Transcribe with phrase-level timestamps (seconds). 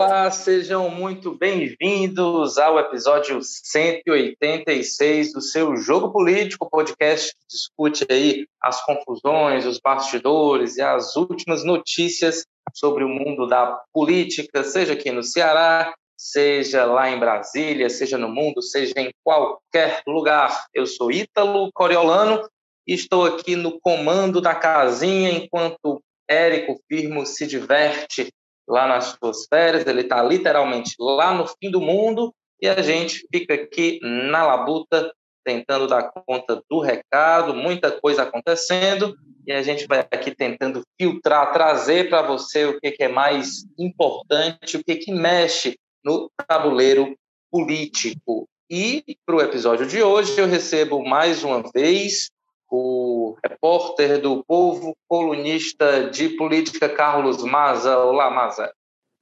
[0.00, 8.46] Olá, sejam muito bem-vindos ao episódio 186 do seu Jogo Político, podcast que discute aí
[8.62, 15.10] as confusões, os bastidores e as últimas notícias sobre o mundo da política, seja aqui
[15.10, 20.66] no Ceará, seja lá em Brasília, seja no mundo, seja em qualquer lugar.
[20.72, 22.48] Eu sou Ítalo Coriolano
[22.86, 28.28] e estou aqui no comando da casinha enquanto Érico Firmo se diverte
[28.68, 33.26] lá nas suas férias, ele está literalmente lá no fim do mundo e a gente
[33.32, 35.12] fica aqui na labuta
[35.44, 41.52] tentando dar conta do recado, muita coisa acontecendo e a gente vai aqui tentando filtrar,
[41.54, 47.16] trazer para você o que, que é mais importante, o que, que mexe no tabuleiro
[47.50, 48.46] político.
[48.70, 52.28] E para o episódio de hoje eu recebo mais uma vez
[52.70, 57.98] o repórter do Povo, colunista de política, Carlos Maza.
[57.98, 58.72] Olá, Maza.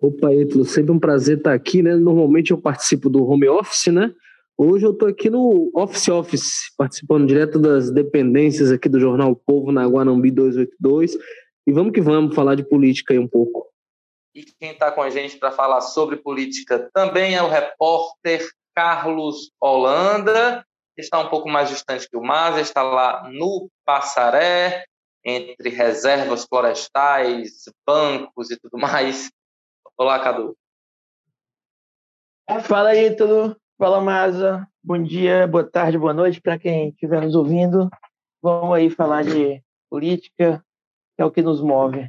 [0.01, 1.95] Opa, Ítalo, sempre um prazer estar aqui, né?
[1.95, 4.13] Normalmente eu participo do home office, né?
[4.59, 9.37] Hoje eu estou aqui no Office Office, participando direto das dependências aqui do jornal o
[9.37, 11.17] Povo na Guanambi 282.
[11.67, 13.67] E vamos que vamos falar de política aí um pouco.
[14.35, 19.51] E quem está com a gente para falar sobre política também é o repórter Carlos
[19.61, 20.66] Holanda
[21.01, 24.85] está um pouco mais distante que o Masa, está lá no Passaré,
[25.25, 29.31] entre reservas florestais, bancos e tudo mais.
[29.97, 30.57] Olá, Cadu.
[32.63, 33.57] Fala aí, tudo.
[33.79, 34.67] Fala, Masa.
[34.83, 37.91] Bom dia, boa tarde, boa noite para quem estiver nos ouvindo.
[38.41, 40.65] Vamos aí falar de política,
[41.17, 42.09] que é o que nos move.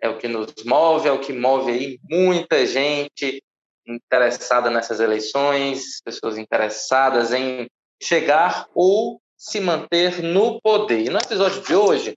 [0.00, 3.42] É o que nos move, é o que move aí muita gente,
[3.86, 7.66] interessada nessas eleições, pessoas interessadas em
[8.02, 11.06] chegar ou se manter no poder.
[11.06, 12.14] E no episódio de hoje,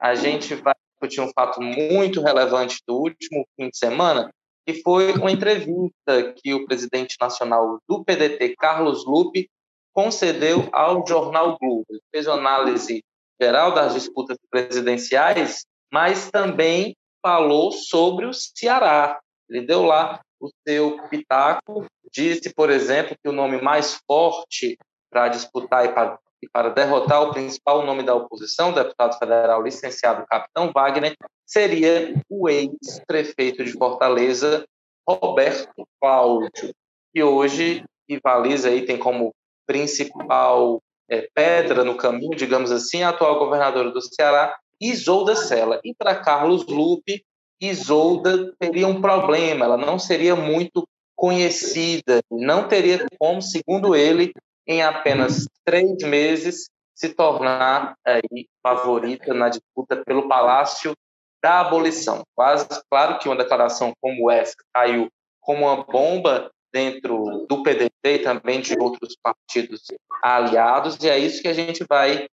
[0.00, 4.30] a gente vai discutir um fato muito relevante do último fim de semana,
[4.66, 9.48] que foi uma entrevista que o presidente nacional do PDT, Carlos Lupe,
[9.92, 11.84] concedeu ao jornal Globo.
[11.90, 13.02] Ele fez uma análise
[13.40, 19.20] geral das disputas presidenciais, mas também falou sobre o Ceará.
[19.48, 21.86] Ele deu lá o seu pitaco.
[22.12, 24.76] Disse, por exemplo, que o nome mais forte
[25.08, 29.62] para disputar e para, e para derrotar o principal nome da oposição, o deputado federal
[29.62, 31.14] licenciado Capitão Wagner,
[31.46, 34.64] seria o ex-prefeito de Fortaleza,
[35.08, 36.74] Roberto Cláudio,
[37.14, 39.32] que hoje rivaliza aí, tem como
[39.66, 45.80] principal é, pedra no caminho, digamos assim, a atual governadora do Ceará, Isolda Sela.
[45.84, 47.24] E para Carlos Lupe,
[47.64, 54.32] Isolda teria um problema, ela não seria muito conhecida, não teria como, segundo ele,
[54.66, 60.92] em apenas três meses, se tornar aí favorita na disputa pelo Palácio
[61.40, 62.22] da Abolição.
[62.34, 65.08] Quase claro que uma declaração como essa caiu
[65.40, 69.82] como uma bomba dentro do PDT e também de outros partidos
[70.22, 72.26] aliados, e é isso que a gente vai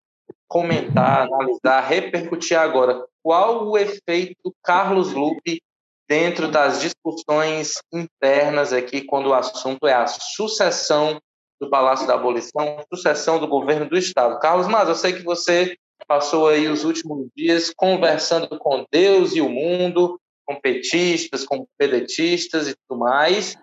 [0.49, 3.05] comentar, analisar, repercutir agora.
[3.23, 5.61] Qual o efeito Carlos Lupe
[6.09, 11.21] dentro das discussões internas aqui, quando o assunto é a sucessão
[11.61, 14.39] do Palácio da Abolição, sucessão do governo do Estado.
[14.39, 15.77] Carlos, mas eu sei que você
[16.07, 22.67] passou aí os últimos dias conversando com Deus e o mundo, com petistas, com pedetistas
[22.67, 23.55] e tudo mais,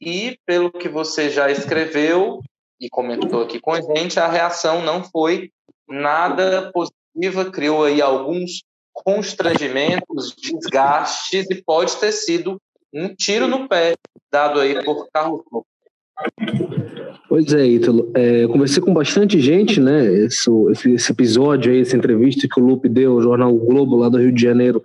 [0.00, 2.40] e pelo que você já escreveu
[2.80, 5.50] e comentou aqui com a gente, a reação não foi
[5.92, 12.60] nada positiva, criou aí alguns constrangimentos, desgastes e pode ter sido
[12.92, 13.94] um tiro no pé
[14.30, 15.42] dado aí por Carlos
[17.28, 18.12] Pois é, Ítalo.
[18.14, 20.04] É, eu conversei com bastante gente, né?
[20.04, 20.50] Esse,
[20.94, 24.32] esse, episódio aí, essa entrevista que o Lupe deu ao jornal Globo lá do Rio
[24.32, 24.84] de Janeiro,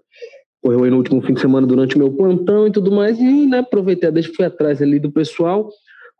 [0.63, 3.59] correu aí no último fim de semana durante meu plantão e tudo mais, e né,
[3.59, 5.69] aproveitei, deixa fui atrás ali do pessoal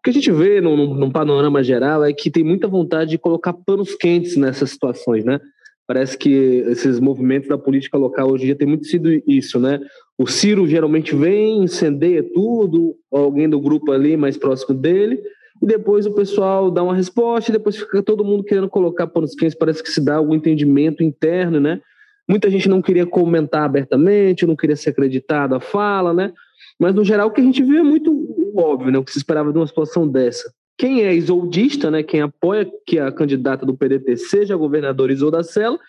[0.07, 3.51] que a gente vê num, num, panorama geral é que tem muita vontade de colocar
[3.51, 5.37] panos quentes nessas situações, né?
[5.85, 9.81] Parece que esses movimentos da política local hoje em dia tem muito sido isso, né?
[10.17, 15.21] O Ciro geralmente vem, incendeia tudo, alguém do grupo ali mais próximo dele,
[15.61, 19.35] e depois o pessoal dá uma resposta, e depois fica todo mundo querendo colocar panos
[19.35, 21.81] quentes, parece que se dá algum entendimento interno, né?
[22.29, 26.31] Muita gente não queria comentar abertamente, não queria ser acreditado à fala, né?
[26.79, 28.26] Mas, no geral, o que a gente vê é muito
[28.57, 28.97] óbvio, né?
[28.97, 30.51] O que se esperava de uma situação dessa.
[30.77, 32.03] Quem é isoldista, né?
[32.03, 35.79] Quem apoia que a candidata do PDT seja a governadora Isolda Sela,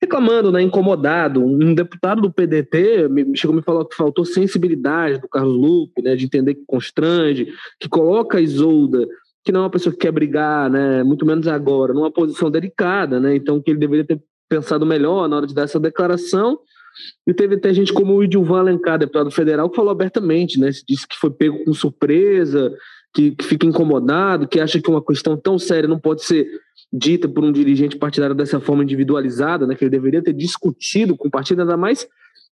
[0.00, 0.60] reclamando, né?
[0.62, 1.44] Incomodado.
[1.44, 6.14] Um deputado do PDT chegou a me falar que faltou sensibilidade do Carlos Lupe, né?
[6.16, 7.48] De entender que constrange,
[7.80, 9.06] que coloca a Isolda
[9.44, 13.20] que não é uma pessoa que quer brigar, né, muito menos agora, numa posição delicada,
[13.20, 14.18] né, então que ele deveria ter
[14.48, 16.58] pensado melhor na hora de dar essa declaração,
[17.26, 20.70] E teve até gente como o Idilvan Alencar, deputado federal, que falou abertamente, né?
[20.88, 22.72] Disse que foi pego com surpresa,
[23.14, 26.46] que, que fica incomodado, que acha que uma questão tão séria não pode ser
[26.92, 29.74] dita por um dirigente partidário dessa forma individualizada, né?
[29.74, 32.06] Que ele deveria ter discutido com o partido, ainda mais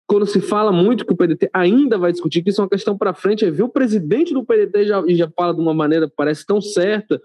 [0.07, 2.99] quando se fala muito que o PDT ainda vai discutir, que isso é uma questão
[2.99, 6.15] para frente, é ver o presidente do PDT já, já fala de uma maneira que
[6.15, 7.21] parece tão certa,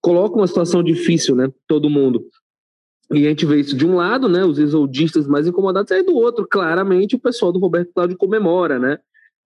[0.00, 1.52] coloca uma situação difícil, né?
[1.66, 2.24] Todo mundo.
[3.12, 4.44] E a gente vê isso de um lado, né?
[4.44, 8.98] Os exoldistas mais incomodados, aí do outro, claramente, o pessoal do Roberto Cláudio comemora, né?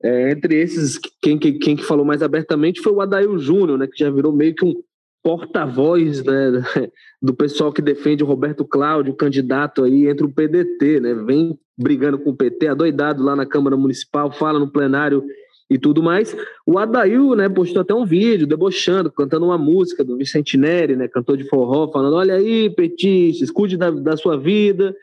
[0.03, 3.87] É, entre esses, quem, quem, quem que falou mais abertamente foi o Adail Júnior, né?
[3.87, 4.75] Que já virou meio que um
[5.23, 6.63] porta-voz né,
[7.23, 11.15] do pessoal que defende o Roberto Cláudio, candidato aí entre o PDT, né?
[11.15, 15.25] Vem brigando com o PT, adoidado lá na Câmara Municipal, fala no plenário
[15.69, 16.37] e tudo mais.
[16.67, 21.09] O Adail, né, postou até um vídeo debochando, cantando uma música do Vicente Neri, né,
[21.09, 24.95] cantor de forró, falando: olha aí, petistas, cuide da, da sua vida.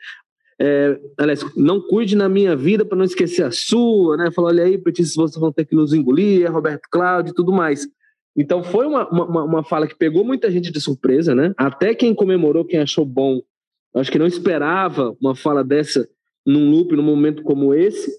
[0.60, 4.30] É, aliás, não cuide na minha vida para não esquecer a sua, né?
[4.30, 7.52] Falou: olha aí, petistas, vocês vão ter que nos engolir, é Roberto Cláudio e tudo
[7.52, 7.86] mais.
[8.36, 11.52] Então foi uma, uma, uma fala que pegou muita gente de surpresa, né?
[11.56, 13.40] Até quem comemorou, quem achou bom,
[13.94, 16.08] acho que não esperava uma fala dessa
[16.46, 18.10] num loop, num momento como esse.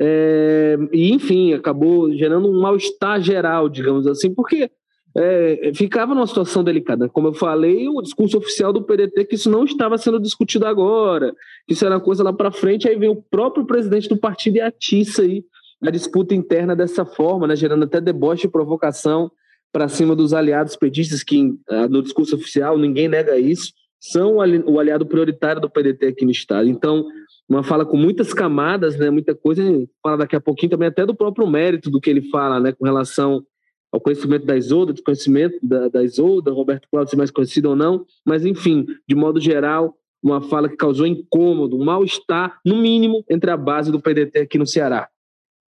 [0.00, 4.70] É, e, enfim, acabou gerando um mal-estar geral, digamos assim, porque
[5.16, 7.08] é, ficava numa situação delicada.
[7.08, 11.34] Como eu falei, o discurso oficial do PDT que isso não estava sendo discutido agora,
[11.66, 14.60] que isso era coisa lá para frente, aí vem o próprio presidente do partido e
[14.60, 15.44] atiça aí
[15.82, 19.30] a disputa interna dessa forma, né, gerando até deboche e provocação
[19.72, 24.78] para cima dos aliados petistas, que ah, no discurso oficial ninguém nega isso, são o
[24.78, 26.68] aliado prioritário do PDT aqui no Estado.
[26.68, 27.04] Então,
[27.48, 29.62] uma fala com muitas camadas, né, muita coisa,
[30.02, 32.84] fala daqui a pouquinho também até do próprio mérito do que ele fala, né, com
[32.84, 33.42] relação
[33.90, 37.76] ao conhecimento da Isolda, do conhecimento da, da Isolda, Roberto Cláudio ser mais conhecido ou
[37.76, 43.50] não, mas enfim, de modo geral, uma fala que causou incômodo, mal-estar, no mínimo, entre
[43.50, 45.08] a base do PDT aqui no Ceará.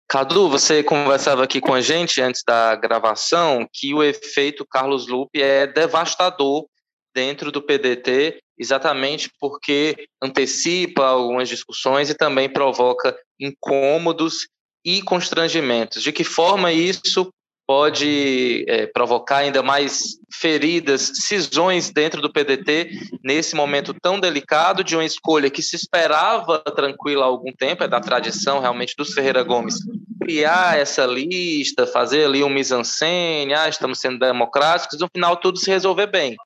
[0.09, 5.41] Cadu, você conversava aqui com a gente antes da gravação que o efeito Carlos Lupe
[5.41, 6.67] é devastador
[7.15, 14.49] dentro do PDT, exatamente porque antecipa algumas discussões e também provoca incômodos
[14.85, 16.03] e constrangimentos.
[16.03, 17.33] De que forma isso
[17.69, 22.91] pode é, provocar ainda mais feridas, cisões dentro do PDT
[23.23, 27.89] nesse momento tão delicado de uma escolha que se esperava tranquila há algum tempo, é
[27.89, 29.75] da tradição realmente do Ferreira Gomes,
[30.23, 35.71] criar essa lista, fazer ali um mise-en-scène, ah, estamos sendo democráticos, no final tudo se
[35.71, 36.37] resolver bem.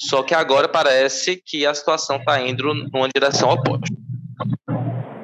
[0.00, 3.94] Só que agora parece que a situação está indo numa direção oposta.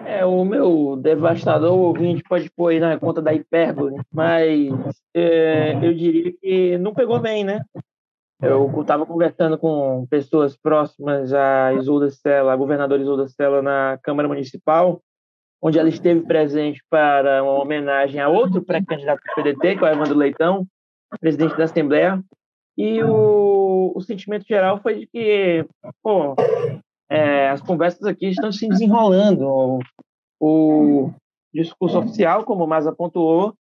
[0.05, 4.71] É, o meu devastador ouvinte pode pôr aí na conta da hipérbole, mas
[5.15, 7.63] é, eu diria que não pegou bem, né?
[8.41, 14.29] Eu estava conversando com pessoas próximas a Isolda Stella, a governadora Isolda Stella, na Câmara
[14.29, 15.01] Municipal,
[15.63, 19.91] onde ela esteve presente para uma homenagem a outro pré-candidato do PDT, que é o
[19.91, 20.67] Evandro Leitão,
[21.19, 22.23] presidente da Assembleia,
[22.77, 25.67] e o, o sentimento geral foi de que,
[26.03, 26.35] pô,
[27.09, 29.79] é, as conversas aqui estão se desenrolando.
[30.41, 31.11] O
[31.55, 33.55] discurso oficial, como o Maza pontuou,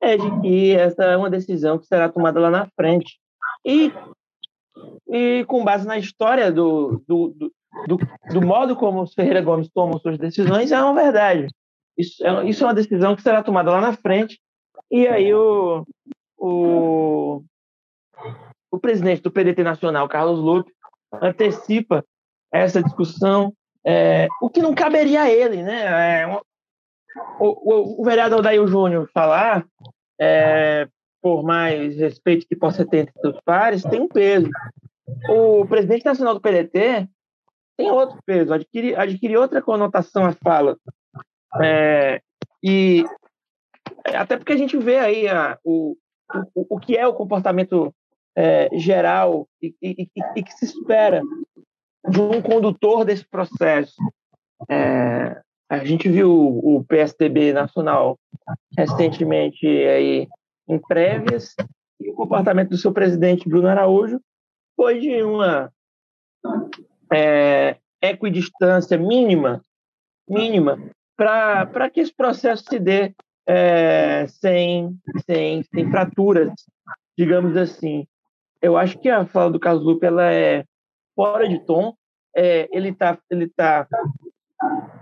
[0.00, 3.18] é de que essa é uma decisão que será tomada lá na frente.
[3.64, 3.92] E,
[5.08, 7.52] e com base na história do, do, do,
[7.86, 7.98] do,
[8.32, 11.48] do modo como os Ferreira Gomes tomam suas decisões, é uma verdade.
[11.96, 14.38] Isso é, isso é uma decisão que será tomada lá na frente.
[14.90, 15.84] E aí o,
[16.36, 17.42] o,
[18.76, 20.70] o presidente do PDT Nacional, Carlos Lupe,
[21.20, 22.04] antecipa
[22.52, 23.54] essa discussão,
[23.84, 26.22] é, o que não caberia a ele, né?
[26.22, 26.40] É, o,
[27.40, 29.66] o, o, vereador Dail Júnior falar,
[30.20, 30.86] é,
[31.22, 34.50] por mais respeito que possa ter entre seus pares, tem um peso.
[35.30, 37.08] O presidente nacional do PDT
[37.78, 40.76] tem outro peso, adquire, adquire outra conotação a fala.
[41.62, 42.20] É,
[42.62, 43.04] e
[44.14, 45.96] até porque a gente vê aí a, o,
[46.54, 47.94] o, o que é o comportamento
[48.36, 51.22] é, geral e, e, e, que se espera
[52.08, 53.96] de um condutor desse processo.
[54.68, 58.18] É, a gente viu o PSDB nacional
[58.76, 60.28] recentemente aí
[60.68, 61.54] em prévias
[62.00, 64.20] e o comportamento do seu presidente Bruno Araújo
[64.76, 65.72] foi de uma
[67.12, 69.62] é, equidistância mínima,
[70.28, 70.78] mínima
[71.16, 73.14] para que esse processo se dê
[73.48, 76.52] é, sem, sem, sem fraturas,
[77.16, 78.06] digamos assim.
[78.60, 80.64] Eu acho que a fala do Carlos Lupe ela é
[81.14, 81.94] fora de tom.
[82.34, 83.86] É, ele está ele tá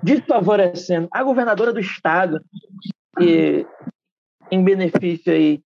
[0.03, 2.41] desfavorecendo a governadora do estado
[3.21, 3.67] e,
[4.51, 5.61] em benefício aí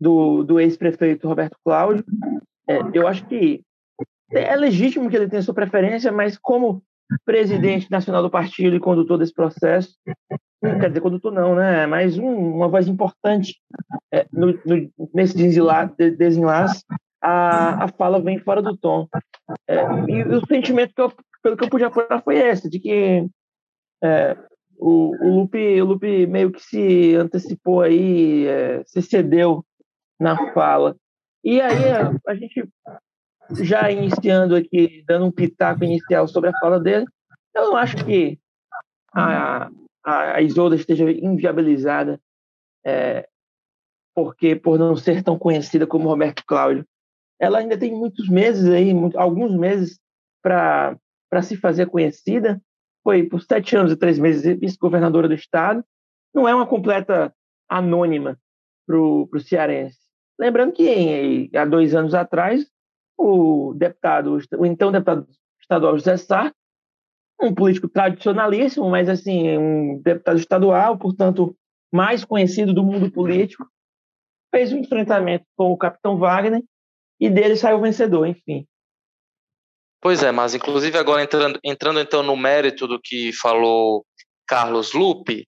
[0.00, 2.04] do, do ex-prefeito Roberto Cláudio.
[2.68, 3.62] É, eu acho que
[4.32, 6.82] é legítimo que ele tenha sua preferência, mas como
[7.24, 9.96] presidente nacional do partido e condutor desse processo,
[10.62, 11.86] quer dizer, condutor não, né?
[11.86, 13.60] Mas um, uma voz importante
[14.12, 16.84] é, no, no, nesse desenlace,
[17.20, 19.08] a, a fala vem fora do tom.
[19.68, 21.12] É, e o sentimento que eu,
[21.42, 23.28] pelo que eu pude apurar foi esse, de que
[24.02, 24.36] é,
[24.76, 29.64] o, o, Lupe, o Lupe meio que se antecipou aí, é, se cedeu
[30.18, 30.96] na fala.
[31.44, 32.68] E aí a, a gente
[33.62, 37.04] já iniciando aqui, dando um pitaco inicial sobre a fala dele,
[37.54, 38.38] eu não acho que
[39.12, 39.68] a,
[40.04, 42.20] a Isolda esteja inviabilizada
[42.84, 43.28] é,
[44.14, 46.86] porque por não ser tão conhecida como Roberto Cláudio.
[47.40, 49.98] Ela ainda tem muitos meses aí, muito, alguns meses
[50.42, 50.98] para
[51.42, 52.60] se fazer conhecida.
[53.02, 55.82] Foi por sete anos e três meses vice-governadora do estado.
[56.34, 57.34] Não é uma completa
[57.68, 58.38] anônima
[58.86, 59.98] para o cearense.
[60.38, 62.66] Lembrando que há dois anos atrás,
[63.16, 65.26] o deputado, o então deputado
[65.60, 66.54] estadual José Sarto,
[67.40, 71.56] um político tradicionalíssimo, mas assim, um deputado estadual, portanto,
[71.92, 73.66] mais conhecido do mundo político,
[74.54, 76.62] fez um enfrentamento com o capitão Wagner
[77.20, 78.66] e dele saiu vencedor, enfim.
[80.00, 84.04] Pois é, mas inclusive agora entrando, entrando então no mérito do que falou
[84.48, 85.46] Carlos Lupe,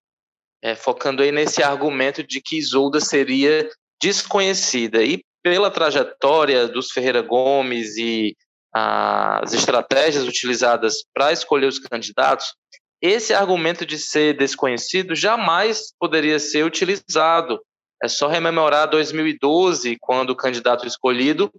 [0.62, 3.68] é, focando aí nesse argumento de que Isolda seria
[4.00, 5.02] desconhecida.
[5.02, 8.36] E pela trajetória dos Ferreira Gomes e
[8.72, 12.54] as estratégias utilizadas para escolher os candidatos,
[13.00, 17.60] esse argumento de ser desconhecido jamais poderia ser utilizado.
[18.02, 21.52] É só rememorar 2012, quando o candidato escolhido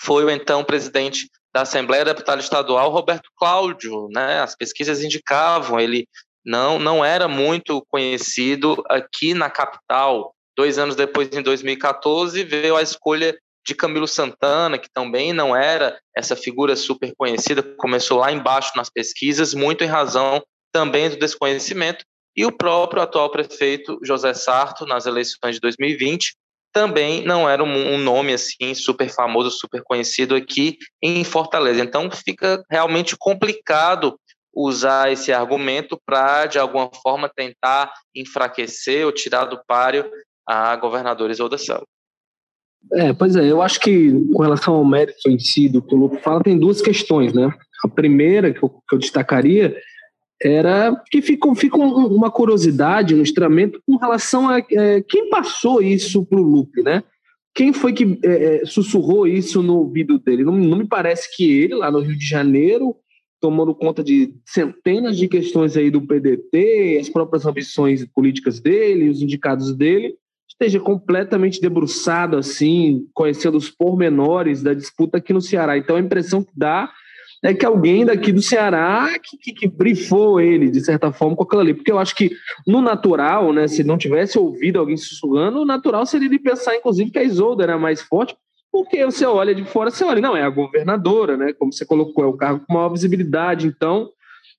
[0.00, 4.08] foi o então presidente da Assembleia Deputada Estadual, Roberto Cláudio.
[4.12, 4.40] Né?
[4.40, 6.06] As pesquisas indicavam, ele
[6.44, 10.34] não, não era muito conhecido aqui na capital.
[10.56, 15.98] Dois anos depois, em 2014, veio a escolha de Camilo Santana, que também não era
[16.16, 20.40] essa figura super conhecida, começou lá embaixo nas pesquisas, muito em razão
[20.72, 22.04] também do desconhecimento,
[22.36, 26.34] e o próprio atual prefeito José Sarto, nas eleições de 2020,
[26.72, 31.82] também não era um, nome assim super famoso, super conhecido aqui em Fortaleza.
[31.82, 34.18] Então fica realmente complicado
[34.54, 40.10] usar esse argumento para de alguma forma tentar enfraquecer ou tirar do páreo
[40.46, 41.56] a governadora Isolda.
[42.92, 45.98] É, pois é, eu acho que com relação ao mérito em si do que o
[45.98, 47.50] Lupo fala, tem duas questões, né?
[47.84, 49.74] A primeira que eu, que eu destacaria
[50.42, 56.24] era que fica, fica uma curiosidade no estramento com relação a é, quem passou isso
[56.24, 57.02] para o Lupe, né?
[57.54, 60.44] Quem foi que é, é, sussurrou isso no ouvido dele?
[60.44, 62.94] Não, não me parece que ele, lá no Rio de Janeiro,
[63.40, 69.22] tomando conta de centenas de questões aí do PDT, as próprias ambições políticas dele, os
[69.22, 70.16] indicados dele,
[70.46, 75.78] esteja completamente debruçado assim, conhecendo os pormenores da disputa aqui no Ceará.
[75.78, 76.90] Então a impressão que dá
[77.48, 81.44] é que alguém daqui do Ceará que, que, que brifou ele, de certa forma, com
[81.44, 81.74] aquilo ali.
[81.74, 82.30] Porque eu acho que
[82.66, 87.10] no natural, né, se não tivesse ouvido alguém sussurrando, o natural seria de pensar, inclusive,
[87.10, 88.36] que a Isolda era mais forte,
[88.72, 91.52] porque você olha de fora, você olha, não, é a governadora, né?
[91.52, 93.66] Como você colocou, é o cargo com maior visibilidade.
[93.66, 94.10] Então,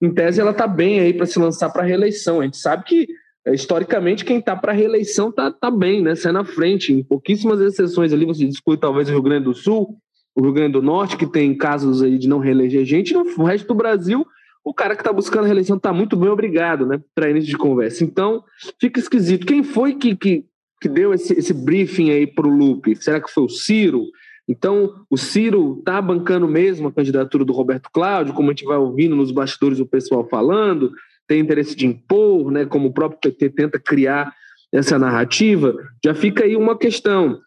[0.01, 2.41] em tese, ela está bem aí para se lançar para a reeleição.
[2.41, 3.07] A gente sabe que
[3.45, 6.15] é, historicamente, quem está para reeleição está tá bem, né?
[6.15, 6.91] Sai na frente.
[6.91, 9.97] Em pouquíssimas exceções ali, você discute talvez o Rio Grande do Sul,
[10.37, 13.67] o Rio Grande do Norte, que tem casos aí de não reeleger gente, no resto
[13.67, 14.25] do Brasil,
[14.63, 17.01] o cara que está buscando reeleição está muito bem obrigado, né?
[17.15, 18.03] Para início de conversa.
[18.03, 18.43] Então,
[18.79, 19.45] fica esquisito.
[19.45, 20.45] Quem foi que, que,
[20.81, 22.95] que deu esse, esse briefing aí para o Lupe?
[22.95, 24.03] Será que foi o Ciro?
[24.47, 28.77] Então, o Ciro está bancando mesmo a candidatura do Roberto Cláudio, como a gente vai
[28.77, 30.91] ouvindo nos bastidores o pessoal falando
[31.27, 34.33] tem interesse de impor, né, como o próprio PT tenta criar
[34.71, 37.39] essa narrativa, já fica aí uma questão.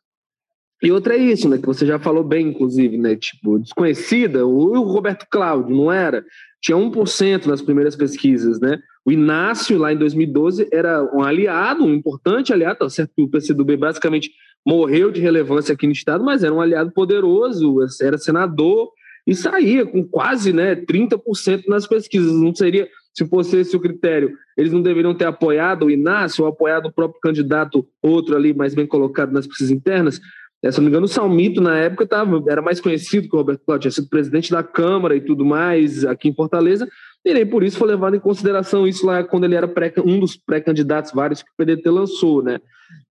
[0.82, 4.82] E outra é isso, né, que você já falou bem, inclusive, né, tipo, desconhecida, o
[4.82, 6.24] Roberto Cláudio, não era?
[6.62, 8.78] Tinha 1% nas primeiras pesquisas, né?
[9.04, 13.28] O Inácio, lá em 2012, era um aliado, um importante aliado, tá certo que o
[13.28, 14.30] PCdoB basicamente
[14.66, 18.90] morreu de relevância aqui no Estado, mas era um aliado poderoso, era senador,
[19.26, 22.32] e saía com quase né, 30% nas pesquisas.
[22.32, 26.50] Não seria se fosse esse o critério, eles não deveriam ter apoiado o Inácio ou
[26.50, 30.20] apoiado o próprio candidato, outro ali mais bem colocado nas pesquisas internas.
[30.62, 33.38] É, se não me engano, o Salmito, na época, tava, era mais conhecido que o
[33.38, 36.86] Roberto Cláudio, tinha sido presidente da Câmara e tudo mais aqui em Fortaleza,
[37.24, 40.18] e nem por isso foi levado em consideração isso lá quando ele era pré, um
[40.20, 42.60] dos pré-candidatos vários que o PDT lançou, né?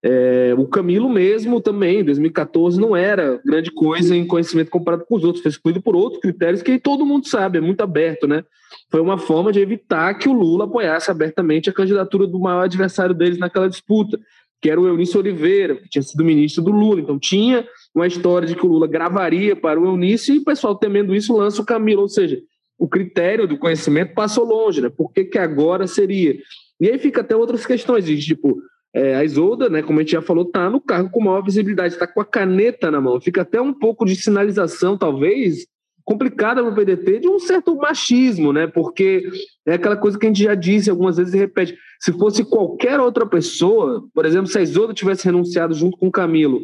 [0.01, 5.15] É, o Camilo mesmo também, em 2014, não era grande coisa em conhecimento comparado com
[5.15, 8.43] os outros, foi excluído por outros critérios que todo mundo sabe, é muito aberto, né?
[8.89, 13.15] Foi uma forma de evitar que o Lula apoiasse abertamente a candidatura do maior adversário
[13.15, 14.19] deles naquela disputa,
[14.61, 17.01] que era o Eunício Oliveira, que tinha sido ministro do Lula.
[17.01, 20.75] Então tinha uma história de que o Lula gravaria para o Eunício e o pessoal
[20.75, 22.41] temendo isso lança o Camilo, ou seja,
[22.77, 24.89] o critério do conhecimento passou longe, né?
[24.89, 26.37] Por que, que agora seria?
[26.79, 28.61] E aí fica até outras questões, de, tipo,
[28.93, 31.93] é, a Isolda, né, como a gente já falou, está no cargo com maior visibilidade,
[31.93, 33.19] está com a caneta na mão.
[33.19, 35.67] Fica até um pouco de sinalização, talvez,
[36.09, 38.65] complicada para o PDT de um certo machismo, né?
[38.65, 39.29] Porque
[39.63, 41.77] é aquela coisa que a gente já disse algumas vezes e repete.
[41.99, 46.11] Se fosse qualquer outra pessoa, por exemplo, se a Isolda tivesse renunciado junto com o
[46.11, 46.61] Camilo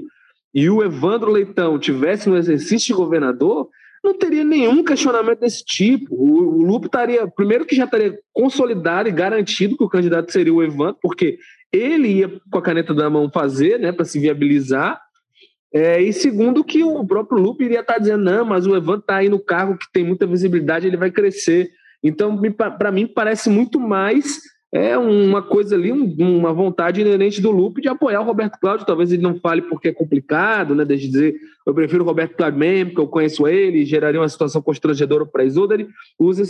[0.51, 3.69] e o Evandro Leitão tivesse no exercício de governador,
[4.03, 6.15] não teria nenhum questionamento desse tipo.
[6.15, 10.53] O, o Lupe estaria, primeiro que já estaria consolidado e garantido que o candidato seria
[10.53, 11.37] o Evandro, porque
[11.71, 14.99] ele ia com a caneta da mão fazer, né, para se viabilizar.
[15.73, 19.01] É, e segundo, que o próprio Lupe iria estar tá dizendo: não, mas o Evandro
[19.01, 21.69] está aí no cargo que tem muita visibilidade, ele vai crescer.
[22.03, 22.39] Então,
[22.77, 24.39] para mim, parece muito mais
[24.75, 28.85] é uma coisa ali, uma vontade inerente do Lupe de apoiar o Roberto Cláudio.
[28.85, 30.83] Talvez ele não fale porque é complicado, né?
[30.83, 34.27] Deixa de dizer, eu prefiro o Roberto Cláudio mesmo, porque eu conheço ele, geraria uma
[34.27, 35.75] situação constrangedora para Isolda.
[35.75, 35.87] Ele
[36.19, 36.43] usa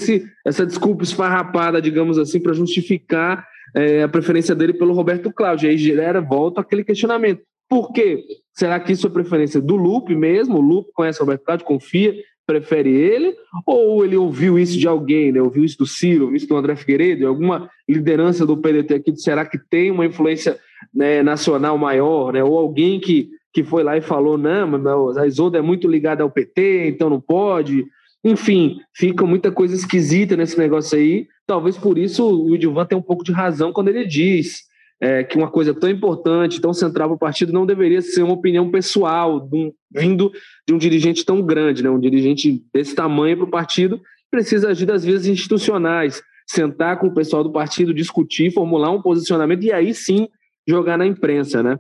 [0.44, 3.46] essa desculpa esfarrapada, digamos assim, para justificar
[3.76, 5.70] é, a preferência dele pelo Roberto Cláudio.
[5.70, 7.44] Aí gera, volta aquele questionamento.
[7.70, 8.24] Por quê?
[8.54, 10.58] Será que isso é preferência do Lupe mesmo?
[10.58, 13.36] O Lupe conhece o Roberto Cláudio, confia, prefere ele?
[13.66, 15.42] Ou ele ouviu isso de alguém, né?
[15.42, 19.16] ouviu isso do Ciro, ouviu isso do André Figueiredo, alguma liderança do PDT aqui?
[19.18, 20.58] Será que tem uma influência
[20.94, 22.34] né, nacional maior?
[22.34, 22.44] Né?
[22.44, 26.32] Ou alguém que, que foi lá e falou: não, a Isolda é muito ligada ao
[26.32, 27.86] PT, então não pode.
[28.24, 31.28] Enfim, fica muita coisa esquisita nesse negócio aí.
[31.46, 34.64] Talvez por isso o Edilvan tem um pouco de razão quando ele diz
[35.02, 38.34] é, que uma coisa tão importante, tão central para o partido, não deveria ser uma
[38.34, 40.32] opinião pessoal, de um, vindo
[40.68, 41.90] de um dirigente tão grande, né?
[41.90, 47.14] um dirigente desse tamanho para o partido, precisa agir das vias institucionais, sentar com o
[47.14, 50.28] pessoal do partido, discutir, formular um posicionamento e aí sim
[50.68, 51.80] jogar na imprensa, né?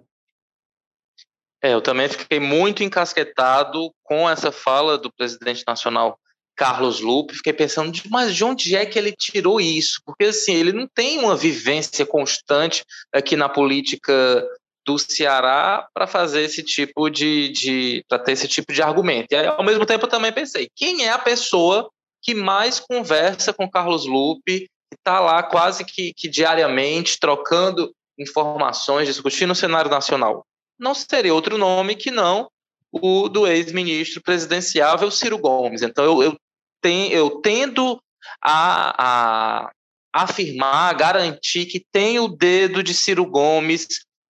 [1.62, 6.19] É, eu também fiquei muito encasquetado com essa fala do presidente nacional
[6.56, 10.02] Carlos Lupe, fiquei pensando, mas de onde é que ele tirou isso?
[10.06, 12.84] Porque assim, ele não tem uma vivência constante
[13.14, 14.48] aqui na política
[14.86, 19.32] do Ceará para fazer esse tipo de, de para ter esse tipo de argumento.
[19.32, 21.89] E aí, ao mesmo tempo eu também pensei, quem é a pessoa
[22.22, 29.08] que mais conversa com Carlos Lupe, que está lá quase que, que diariamente trocando informações,
[29.08, 30.46] discutindo o cenário nacional?
[30.80, 32.48] Não seria outro nome que não
[32.91, 35.82] o do ex-ministro presidenciável Ciro Gomes.
[35.82, 36.38] Então eu, eu
[36.86, 38.00] tem, eu tendo
[38.39, 39.71] a, a
[40.13, 43.88] afirmar, a garantir que tem o dedo de Ciro Gomes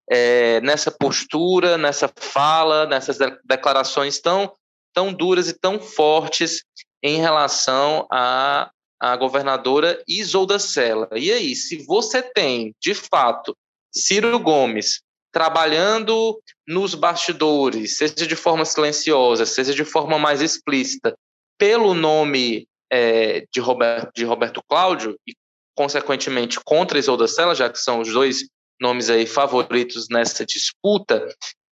[0.09, 4.53] é, nessa postura, nessa fala, nessas declarações tão,
[4.93, 6.63] tão duras e tão fortes
[7.03, 8.71] em relação à,
[9.19, 11.09] governadora Isolda Sela.
[11.13, 13.53] E aí, se você tem, de fato,
[13.93, 21.13] Ciro Gomes trabalhando nos bastidores, seja de forma silenciosa, seja de forma mais explícita,
[21.57, 25.33] pelo nome é, de, Roberto, de Roberto Cláudio e,
[25.75, 28.47] consequentemente, contra Isolda Sela, já que são os dois
[28.79, 31.27] nomes aí favoritos nessa disputa,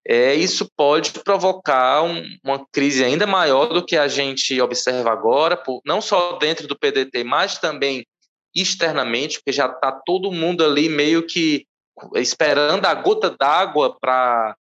[0.05, 5.55] é, isso pode provocar um, uma crise ainda maior do que a gente observa agora,
[5.55, 8.05] por, não só dentro do PDT, mas também
[8.55, 11.65] externamente, porque já está todo mundo ali meio que
[12.15, 14.55] esperando a gota d'água para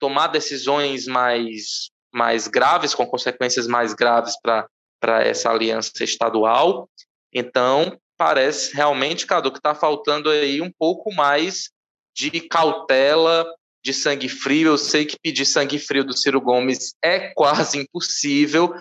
[0.00, 6.88] tomar decisões mais mais graves, com consequências mais graves para essa aliança estadual.
[7.32, 11.70] Então, parece realmente, Cadu, que está faltando aí um pouco mais
[12.14, 13.46] de cautela,
[13.84, 14.72] de sangue frio.
[14.72, 18.74] Eu sei que pedir sangue frio do Ciro Gomes é quase impossível,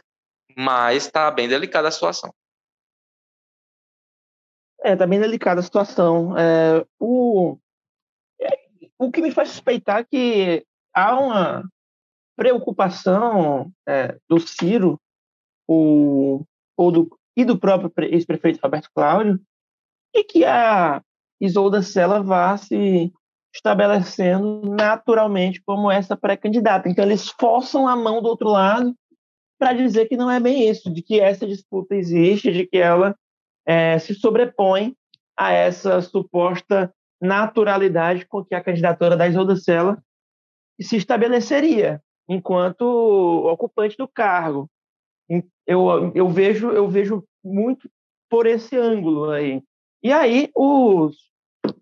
[0.58, 2.34] mas está bem delicada a situação.
[4.84, 6.38] É, está bem delicada a situação.
[6.38, 7.58] É, o,
[8.42, 8.60] é,
[8.98, 11.64] o que me faz suspeitar que há uma
[12.38, 15.02] preocupação é, do Ciro
[15.68, 16.46] o,
[16.78, 19.42] ou do, e do próprio ex-prefeito Roberto Cláudio
[20.16, 21.02] e que a
[21.42, 23.12] Isolda Sela vá se
[23.54, 26.88] estabelecendo naturalmente como essa pré-candidata.
[26.88, 28.96] Então, eles forçam a mão do outro lado
[29.60, 33.16] para dizer que não é bem isso, de que essa disputa existe, de que ela
[33.66, 34.96] é, se sobrepõe
[35.36, 40.02] a essa suposta naturalidade com que a candidatura da Isolda Sela
[40.80, 44.70] se estabeleceria enquanto ocupante do cargo.
[45.66, 47.90] Eu, eu, vejo, eu vejo muito
[48.30, 49.62] por esse ângulo aí.
[50.02, 51.18] E aí, os,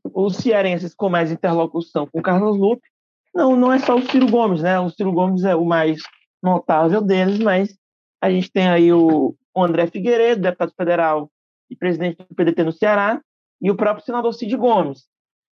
[0.04, 2.88] os cearenses com mais interlocução com Carlos Lupe,
[3.34, 4.80] não, não é só o Ciro Gomes, né?
[4.80, 6.02] O Ciro Gomes é o mais
[6.42, 7.78] notável deles, mas
[8.22, 11.30] a gente tem aí o, o André Figueiredo, deputado federal
[11.70, 13.22] e presidente do PDT no Ceará,
[13.62, 15.06] e o próprio senador Cid Gomes.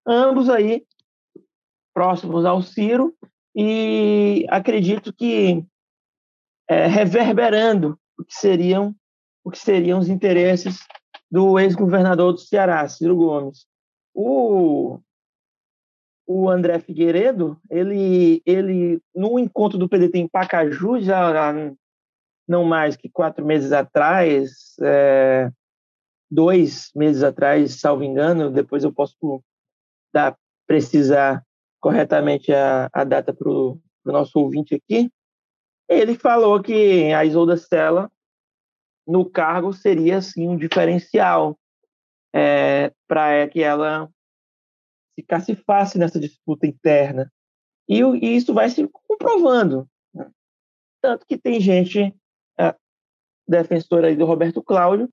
[0.08, 0.86] Ambos aí
[1.93, 3.13] próximos ao Ciro,
[3.56, 5.66] e acredito que
[6.68, 8.96] é, reverberando o que seriam
[9.44, 10.80] o que seriam os interesses
[11.30, 13.66] do ex-governador do Ceará, Ciro Gomes.
[14.13, 15.00] o,
[16.26, 21.54] o André Figueiredo, ele, ele, no encontro do PDT em Pacaju, já
[22.48, 25.52] não mais que quatro meses atrás, é,
[26.32, 29.44] dois meses atrás, salvo engano, depois eu posso
[30.13, 31.44] dar, precisar
[31.84, 35.12] corretamente a, a data para o nosso ouvinte aqui,
[35.89, 38.10] ele falou que a Isolda Sela
[39.06, 41.60] no cargo seria assim um diferencial
[42.34, 44.10] é, para que ela
[45.13, 47.30] ficasse fácil nessa disputa interna.
[47.86, 49.86] E, e, isso vai se comprovando.
[50.13, 50.32] Né?
[51.02, 52.15] Tanto que tem gente
[52.58, 52.74] é,
[53.46, 55.10] defensora aí do Roberto Cláudio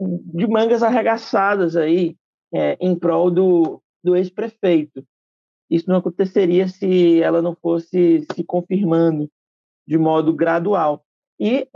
[0.00, 2.16] de mangas arregaçadas aí
[2.54, 5.06] é, em prol do, do ex-prefeito.
[5.70, 9.30] Isso não aconteceria se ela não fosse se confirmando
[9.86, 11.04] de modo gradual.
[11.38, 11.68] E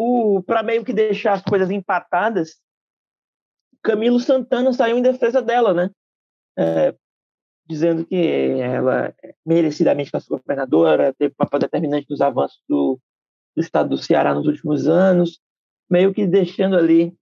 [0.47, 2.61] para meio que deixar as coisas empatadas,
[3.83, 5.91] Camilo Santana saiu em defesa dela, né?
[6.59, 6.95] É,
[7.67, 12.99] dizendo que ela merecidamente foi governadora, teve papel determinante nos avanços do,
[13.57, 15.41] do estado do Ceará nos últimos anos,
[15.89, 17.17] meio que deixando ali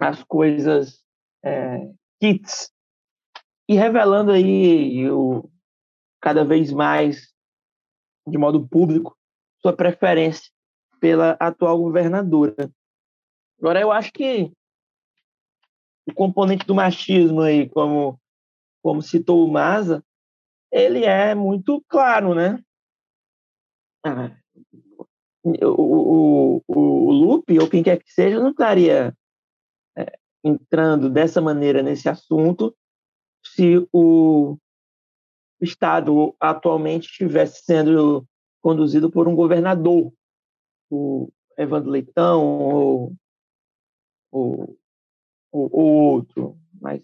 [0.00, 1.02] as coisas
[1.44, 2.70] é, kits
[3.68, 5.50] e revelando aí o,
[6.20, 7.32] cada vez mais
[8.26, 9.16] de modo público
[9.60, 10.50] sua preferência
[11.00, 12.70] pela atual governadora.
[13.58, 14.52] Agora, eu acho que
[16.06, 18.20] o componente do machismo aí, como,
[18.82, 20.04] como citou o Maza,
[20.70, 22.62] ele é muito claro, né?
[24.04, 24.36] Ah,
[25.44, 29.14] o, o, o Lupe, ou quem quer que seja, não estaria
[29.96, 32.74] é, entrando dessa maneira nesse assunto
[33.44, 34.56] se o
[35.64, 38.26] Estado atualmente estivesse sendo
[38.60, 40.12] conduzido por um governador,
[40.90, 43.12] o Evandro Leitão ou,
[44.30, 44.78] ou,
[45.52, 47.02] ou, outro, mas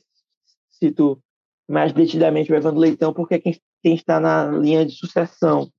[0.71, 1.21] cito
[1.69, 5.71] mais detidamente o Evandro Leitão porque é quem, quem está na linha de sucessão.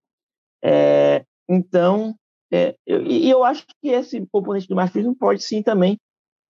[0.63, 2.15] É, então,
[2.51, 5.99] é, eu, e eu acho que esse componente do marxismo pode sim também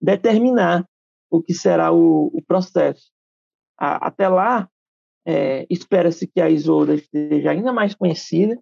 [0.02, 0.86] determinar
[1.30, 3.12] o que será o, o processo.
[3.78, 4.70] A, até lá,
[5.26, 8.58] é, espera-se que a Isolda esteja ainda mais conhecida.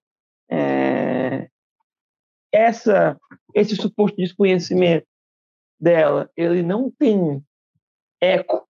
[0.50, 1.50] É,
[2.52, 3.18] essa,
[3.54, 5.06] esse suposto desconhecimento
[5.80, 7.44] dela, ele não tem
[8.22, 8.66] eco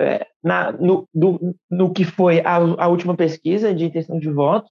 [0.00, 4.70] é, na, no, do, no que foi a, a, última pesquisa de intenção de voto.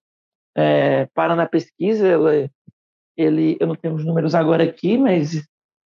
[0.55, 2.07] É, para na pesquisa,
[3.15, 5.45] ele, eu não tenho os números agora aqui, mas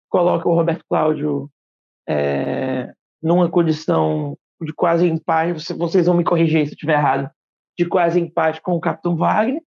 [0.08, 1.50] coloca o Roberto Cláudio
[2.08, 7.30] é, numa condição de quase empate, vocês vão me corrigir se eu estiver errado,
[7.78, 9.62] de quase empate com o Capitão Wagner,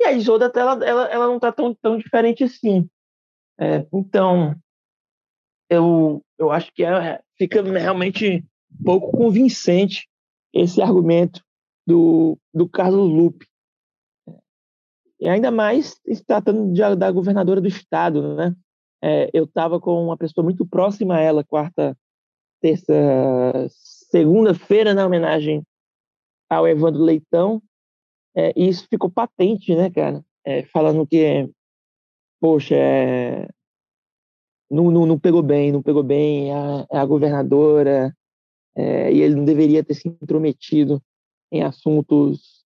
[0.00, 2.88] e a Isolda ela, ela, ela não está tão, tão diferente assim.
[3.58, 4.54] É, então,
[5.70, 8.44] eu, eu acho que é, fica realmente
[8.84, 10.08] pouco convincente
[10.52, 11.42] esse argumento
[11.86, 13.46] do, do Carlos Lupe.
[15.20, 18.54] E ainda mais se tratando de, da governadora do estado, né?
[19.02, 21.96] É, eu estava com uma pessoa muito próxima a ela, quarta,
[22.60, 22.92] terça,
[24.14, 25.66] segunda-feira, na homenagem
[26.48, 27.60] ao Evandro Leitão,
[28.36, 30.24] é, e isso ficou patente, né, cara?
[30.44, 31.50] É, falando que,
[32.40, 33.48] poxa, é,
[34.70, 38.16] não, não, não, pegou bem, não pegou bem a, a governadora,
[38.76, 41.02] é, e ele não deveria ter se intrometido
[41.50, 42.64] em assuntos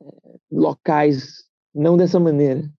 [0.00, 0.04] é,
[0.48, 2.70] locais, não dessa maneira.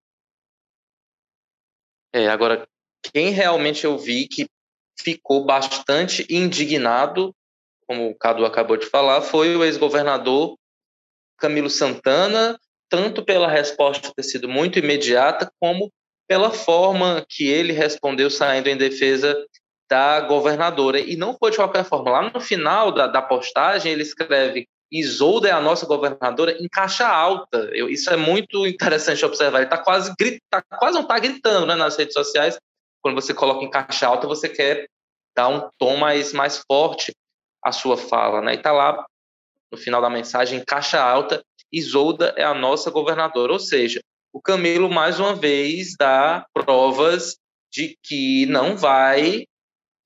[2.13, 2.65] É, agora,
[3.13, 4.47] quem realmente eu vi que
[4.97, 7.35] ficou bastante indignado
[7.89, 10.56] como o Cadu acabou de falar, foi o ex-governador
[11.39, 12.56] Camilo Santana,
[12.88, 15.91] tanto pela resposta ter sido muito imediata, como
[16.28, 19.36] pela forma que ele respondeu saindo em defesa
[19.89, 20.99] da governadora.
[20.99, 22.12] E não foi de qualquer forma.
[22.12, 27.08] Lá no final da, da postagem, ele escreve Isolda é a nossa governadora em caixa
[27.08, 27.69] alta.
[27.73, 29.60] Eu, isso é muito interessante observar.
[29.60, 30.13] Ele está quase,
[30.49, 32.60] tá, quase não está gritando né, nas redes sociais.
[33.02, 34.88] Quando você coloca em caixa alta, você quer
[35.36, 37.13] dar um tom mais, mais forte
[37.63, 38.54] a sua fala, né?
[38.54, 39.06] E tá lá
[39.72, 44.02] no final da mensagem, em caixa alta, Isolda é a nossa governadora, ou seja,
[44.34, 47.38] o Camilo mais uma vez dá provas
[47.72, 49.45] de que não vai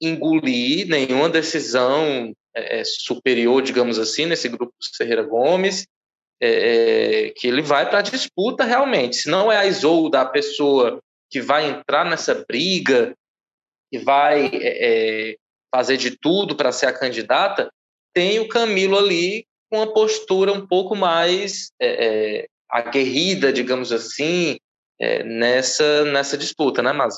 [0.02, 5.86] engolir nenhuma decisão é, é superior, digamos assim, nesse grupo Ferreira Gomes,
[6.42, 9.16] é, é que ele vai para a disputa realmente.
[9.16, 13.16] Se não é a Isolda a pessoa que vai entrar nessa briga,
[13.89, 15.36] que vai é, é
[15.74, 17.72] fazer de tudo para ser a candidata,
[18.14, 24.58] tem o Camilo ali com uma postura um pouco mais é, é, aguerrida, digamos assim,
[25.02, 27.18] é, nessa, nessa disputa, né, Mas?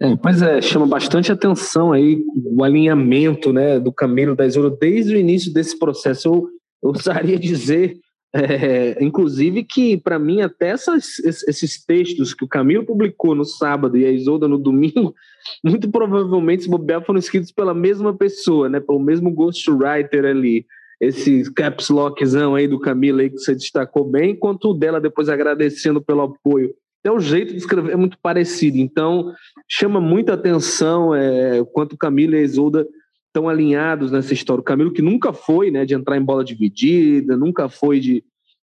[0.00, 5.14] É, pois é, chama bastante atenção aí o alinhamento né, do Camilo da Isoura desde
[5.14, 6.28] o início desse processo.
[6.28, 6.48] Eu,
[6.82, 7.98] eu ousaria dizer,
[8.34, 13.96] é, inclusive, que para mim até essas, esses textos que o Camilo publicou no sábado
[13.96, 15.14] e a Isolda no domingo,
[15.64, 16.70] muito provavelmente, se
[17.06, 20.66] foram escritos pela mesma pessoa, né, pelo mesmo ghostwriter ali.
[21.00, 25.28] Esse caps lockzão aí do Camilo aí que você destacou bem, enquanto o dela depois
[25.28, 28.76] agradecendo pelo apoio até o jeito de escrever é muito parecido.
[28.76, 29.32] Então,
[29.68, 32.86] chama muita atenção é, quanto Camilo e a Isolda
[33.28, 34.60] estão alinhados nessa história.
[34.60, 38.24] O Camilo, que nunca foi né, de entrar em bola dividida, nunca foi de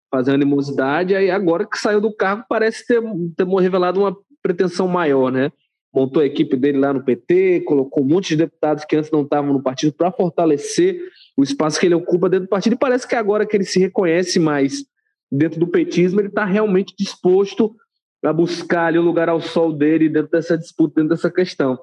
[0.09, 3.01] fazer animosidade, aí agora que saiu do cargo parece ter,
[3.35, 5.51] ter revelado uma pretensão maior, né?
[5.93, 9.23] Montou a equipe dele lá no PT, colocou um monte de deputados que antes não
[9.23, 10.99] estavam no partido para fortalecer
[11.37, 12.73] o espaço que ele ocupa dentro do partido.
[12.73, 14.85] E parece que agora que ele se reconhece mais
[15.31, 17.75] dentro do petismo, ele está realmente disposto
[18.21, 21.79] para buscar ali o lugar ao sol dele dentro dessa disputa, dentro dessa questão.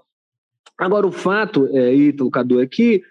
[0.78, 3.02] Agora, o fato, é, Ítalo, Cadu, é que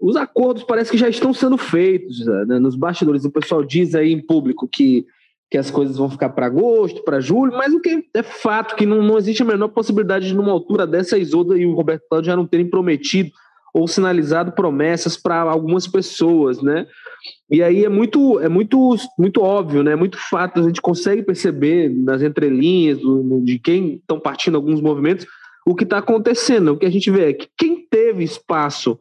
[0.00, 3.24] os acordos parece que já estão sendo feitos né, nos bastidores.
[3.24, 5.06] O pessoal diz aí em público que,
[5.50, 8.84] que as coisas vão ficar para agosto, para julho, mas o que é fato que
[8.84, 12.02] não, não existe a menor possibilidade de, numa altura dessa, a Isolda e o Roberto
[12.08, 13.30] Cláudio já não terem prometido
[13.72, 16.86] ou sinalizado promessas para algumas pessoas, né?
[17.50, 19.92] E aí é muito, é muito, muito óbvio, né?
[19.92, 24.80] É muito fato, a gente consegue perceber nas entrelinhas do, de quem estão partindo alguns
[24.80, 25.26] movimentos
[25.66, 26.72] o que está acontecendo.
[26.72, 28.98] O que a gente vê é que quem teve espaço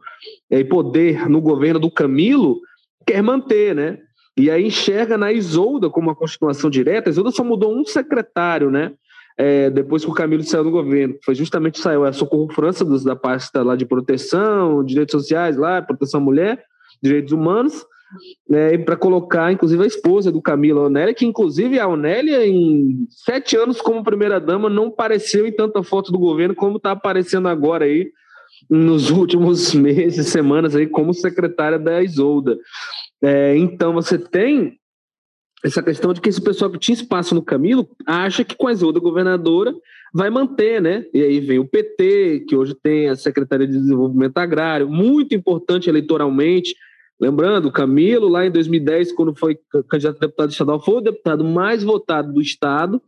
[0.49, 2.59] é, e poder no governo do Camilo
[3.05, 3.99] quer manter, né?
[4.37, 7.09] E aí enxerga na Isolda como uma continuação direta.
[7.09, 8.91] A Isolda só mudou um secretário, né?
[9.37, 11.15] é, depois que o Camilo saiu do governo.
[11.23, 15.81] Foi justamente saiu a Socorro França dos, da pasta lá de proteção, direitos sociais lá,
[15.81, 16.63] proteção à mulher,
[17.01, 17.85] direitos humanos,
[18.49, 23.05] né, para colocar, inclusive, a esposa do Camilo, a Onélia, que inclusive a Onélia, em
[23.09, 27.85] sete anos como primeira-dama, não apareceu em tanta foto do governo como está aparecendo agora
[27.85, 28.11] aí,
[28.69, 32.57] nos últimos meses, semanas aí, como secretária da Isolda.
[33.21, 34.77] É, então, você tem
[35.63, 38.71] essa questão de que esse pessoal que tinha espaço no Camilo acha que com a
[38.71, 39.73] Isolda governadora
[40.13, 41.05] vai manter, né?
[41.13, 45.89] E aí vem o PT, que hoje tem a Secretaria de Desenvolvimento Agrário, muito importante
[45.89, 46.75] eleitoralmente.
[47.19, 51.83] Lembrando, Camilo, lá em 2010, quando foi candidato a deputado estadual, foi o deputado mais
[51.83, 53.01] votado do Estado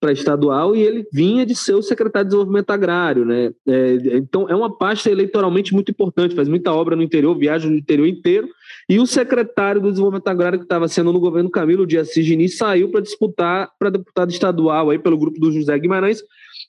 [0.00, 3.52] para estadual e ele vinha de ser o secretário de Desenvolvimento Agrário, né?
[3.68, 7.76] É, então é uma pasta eleitoralmente muito importante, faz muita obra no interior, viaja no
[7.76, 8.48] interior inteiro.
[8.88, 12.90] E o secretário do Desenvolvimento Agrário que estava sendo no governo Camilo Dias Sigini saiu
[12.90, 16.22] para disputar para deputado estadual aí pelo grupo do José Guimarães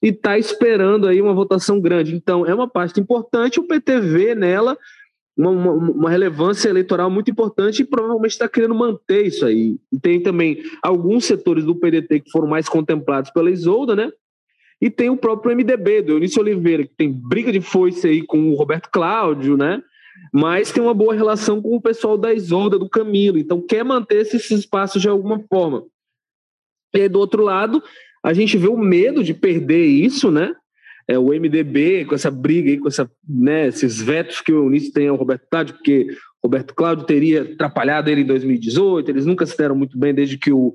[0.04, 2.14] e está esperando aí uma votação grande.
[2.14, 4.78] Então é uma pasta importante, o PT vê nela
[5.42, 9.78] uma, uma, uma, relevância eleitoral muito importante e provavelmente está querendo manter isso aí.
[9.92, 14.12] E tem também alguns setores do PDT que foram mais contemplados pela Isolda, né?
[14.80, 18.52] E tem o próprio MDB, do Eunício Oliveira, que tem briga de foice aí com
[18.52, 19.82] o Roberto Cláudio, né?
[20.32, 23.38] Mas tem uma boa relação com o pessoal da Isolda, do Camilo.
[23.38, 25.84] Então quer manter esses espaços de alguma forma.
[26.94, 27.82] E aí, do outro lado,
[28.24, 30.54] a gente vê o medo de perder isso, né?
[31.12, 34.94] É, o MDB, com essa briga aí, com essa, né, esses vetos que o Unício
[34.94, 36.08] tem ao Roberto Cláudio, porque
[36.42, 40.54] Roberto Cláudio teria atrapalhado ele em 2018, eles nunca se deram muito bem desde que
[40.54, 40.74] o,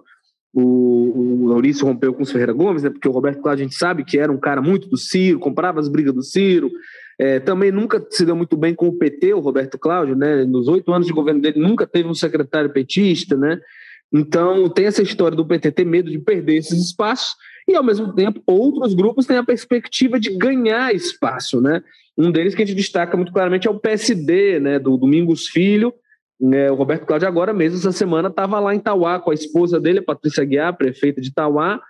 [0.53, 4.05] o, o rompeu com o Ferreira Gomes, né, porque o Roberto Cláudio a gente sabe
[4.05, 6.71] que era um cara muito do Ciro, comprava as brigas do Ciro,
[7.19, 10.69] é, também nunca se deu muito bem com o PT, o Roberto Cláudio, né, nos
[10.69, 13.59] oito anos de governo dele nunca teve um secretário petista, né,
[14.13, 17.35] então tem essa história do PT ter medo de perder esses espaços,
[17.69, 21.61] e, ao mesmo tempo, outros grupos têm a perspectiva de ganhar espaço.
[21.61, 21.83] Né?
[22.17, 25.93] Um deles que a gente destaca muito claramente é o PSD, né, do Domingos Filho.
[26.53, 29.81] É, o Roberto Cláudio, agora mesmo, essa semana, estava lá em Tauá com a esposa
[29.81, 31.81] dele, a Patrícia Guiar, prefeita de Tauá,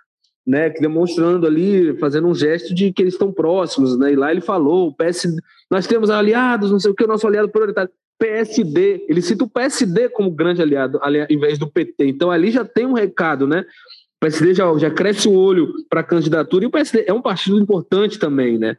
[0.45, 3.97] né, demonstrando ali, fazendo um gesto de que eles estão próximos.
[3.99, 4.13] Né?
[4.13, 7.49] E lá ele falou: PSD, nós temos aliados, não sei o que, o nosso aliado
[7.49, 7.91] prioritário.
[8.19, 12.07] PSD, ele cita o PSD como grande aliado, ao invés do PT.
[12.07, 13.63] Então ali já tem um recado, né?
[14.17, 17.21] O PSD já, já cresce o olho para a candidatura e o PSD é um
[17.21, 18.75] partido importante também, né?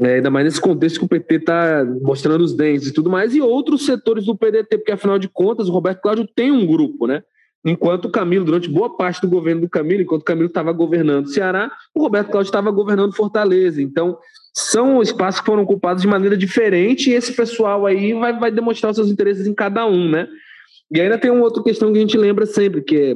[0.00, 3.34] É, ainda mais nesse contexto que o PT está mostrando os dentes e tudo mais,
[3.34, 7.06] e outros setores do PDT, porque afinal de contas o Roberto Cláudio tem um grupo,
[7.06, 7.22] né?
[7.64, 11.26] Enquanto o Camilo, durante boa parte do governo do Camilo, enquanto o Camilo estava governando
[11.26, 13.80] o Ceará, o Roberto Cláudio estava governando Fortaleza.
[13.80, 14.18] Então,
[14.52, 18.90] são espaços que foram ocupados de maneira diferente e esse pessoal aí vai, vai demonstrar
[18.90, 20.28] os seus interesses em cada um, né?
[20.90, 23.14] E ainda tem uma outra questão que a gente lembra sempre, que é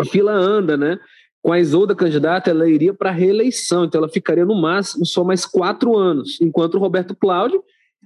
[0.00, 0.98] a fila anda, né?
[1.42, 5.46] Com a Isolda candidata, ela iria para reeleição, então ela ficaria no máximo só mais
[5.46, 7.62] quatro anos, enquanto o Roberto Cláudio,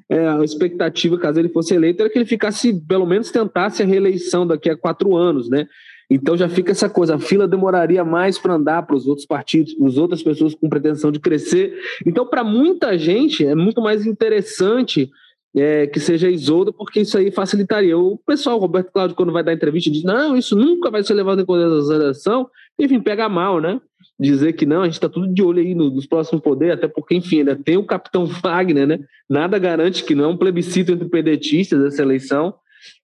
[0.08, 3.86] é, a expectativa, caso ele fosse eleito, era que ele ficasse, pelo menos tentasse a
[3.86, 5.66] reeleição daqui a quatro anos, né?
[6.10, 9.74] Então já fica essa coisa, a fila demoraria mais para andar para os outros partidos,
[9.74, 11.78] para as outras pessoas com pretensão de crescer.
[12.04, 15.08] Então, para muita gente, é muito mais interessante
[15.56, 17.98] é, que seja Isolda, porque isso aí facilitaria.
[17.98, 21.14] O pessoal, o Roberto Cláudio, quando vai dar entrevista, diz: não, isso nunca vai ser
[21.14, 22.48] levado em consideração.
[22.78, 23.80] Enfim, pega mal, né?
[24.18, 27.14] Dizer que não, a gente está tudo de olho aí nos próximos poderes, até porque,
[27.14, 29.00] enfim, ainda tem o capitão Wagner, né?
[29.28, 32.54] Nada garante que não é um plebiscito entre pedetistas essa eleição.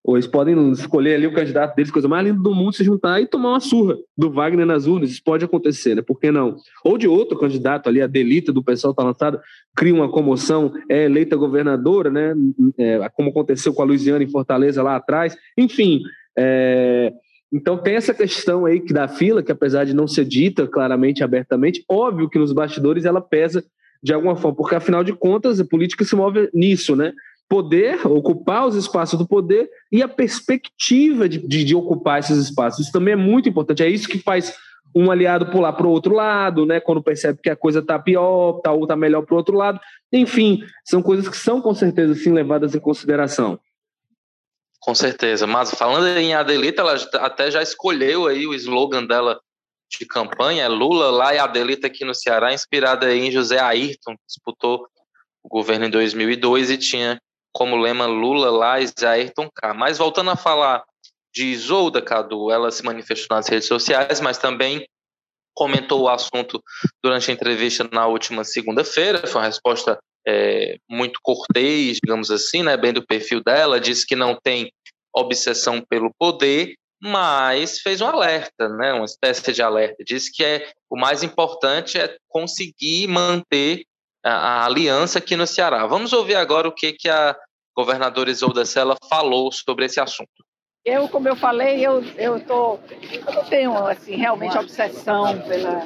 [0.04, 3.20] Ou eles podem escolher ali o candidato deles, coisa mais linda do mundo, se juntar
[3.20, 5.10] e tomar uma surra do Wagner nas urnas.
[5.10, 6.02] Isso pode acontecer, né?
[6.02, 6.56] Por que não?
[6.84, 9.40] Ou de outro candidato ali, a delita do pessoal está lançado,
[9.76, 12.34] cria uma comoção, é eleita governadora, né?
[12.78, 15.36] É, como aconteceu com a Luiziana em Fortaleza lá atrás.
[15.56, 16.00] Enfim,
[16.36, 17.12] é,
[17.52, 21.22] então tem essa questão aí que da fila, que apesar de não ser dita claramente,
[21.22, 23.64] abertamente, óbvio que nos bastidores ela pesa
[24.02, 27.12] de alguma forma, porque afinal de contas a política se move nisso, né?
[27.48, 32.80] Poder, ocupar os espaços do poder e a perspectiva de, de, de, ocupar esses espaços.
[32.80, 33.82] Isso também é muito importante.
[33.82, 34.54] É isso que faz
[34.94, 36.80] um aliado pular para o outro lado, né?
[36.80, 39.80] Quando percebe que a coisa está pior, tá, ou está melhor para o outro lado.
[40.12, 43.60] Enfim, são coisas que são com certeza sim levadas em consideração.
[44.80, 45.46] Com certeza.
[45.46, 49.38] Mas falando em Adelita, ela até já escolheu aí o slogan dela
[49.88, 54.26] de campanha, é Lula lá e Adelita aqui no Ceará, inspirada em José Ayrton, que
[54.26, 54.86] disputou
[55.42, 57.20] o governo em 2002 e tinha
[57.56, 59.72] como lema Lula lá e Ayrton K.
[59.72, 60.84] Mas voltando a falar
[61.34, 64.86] de Isolda, Cadu, ela se manifestou nas redes sociais, mas também
[65.54, 66.62] comentou o assunto
[67.02, 69.26] durante a entrevista na última segunda-feira.
[69.26, 73.80] Foi uma resposta é, muito cortês, digamos assim, né, bem do perfil dela.
[73.80, 74.70] Disse que não tem
[75.14, 80.04] obsessão pelo poder, mas fez um alerta, né, uma espécie de alerta.
[80.04, 83.82] Disse que é, o mais importante é conseguir manter
[84.22, 85.86] a, a aliança aqui no Ceará.
[85.86, 87.34] Vamos ouvir agora o que, que a
[87.76, 90.46] governadora Isolda Sela falou sobre esse assunto.
[90.86, 92.78] Eu, como eu falei, eu, eu, tô,
[93.26, 95.84] eu não tenho assim, realmente obsessão pela,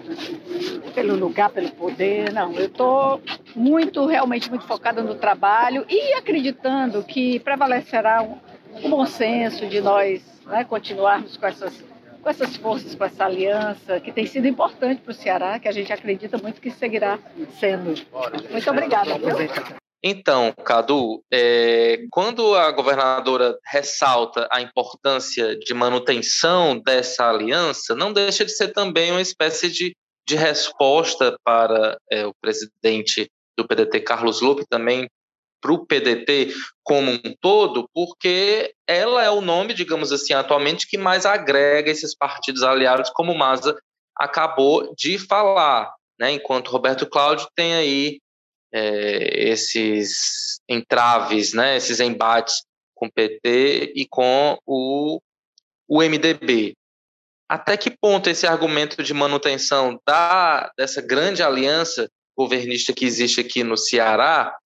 [0.95, 2.53] pelo lugar, pelo poder, não.
[2.53, 3.23] Eu estou
[3.57, 8.39] muito, realmente muito focada no trabalho e acreditando que prevalecerá um,
[8.75, 11.83] um bom senso de nós né, continuarmos com essas,
[12.23, 15.73] com essas forças, com essa aliança, que tem sido importante para o Ceará, que a
[15.73, 17.19] gente acredita muito que seguirá
[17.59, 17.95] sendo.
[18.51, 19.13] Muito obrigada.
[20.03, 28.45] Então, Cadu, é, quando a governadora ressalta a importância de manutenção dessa aliança, não deixa
[28.45, 29.95] de ser também uma espécie de,
[30.27, 35.07] de resposta para é, o presidente do PDT, Carlos Lupe, também
[35.61, 40.97] para o PDT como um todo, porque ela é o nome, digamos assim, atualmente que
[40.97, 43.77] mais agrega esses partidos aliados, como o Maza
[44.17, 46.33] acabou de falar, né?
[46.33, 48.19] enquanto Roberto Cláudio tem aí
[48.73, 52.63] é, esses entraves, né, esses embates
[52.95, 55.21] com o PT e com o,
[55.89, 56.75] o MDB.
[57.49, 63.65] Até que ponto esse argumento de manutenção da, dessa grande aliança governista que existe aqui
[63.65, 64.57] no Ceará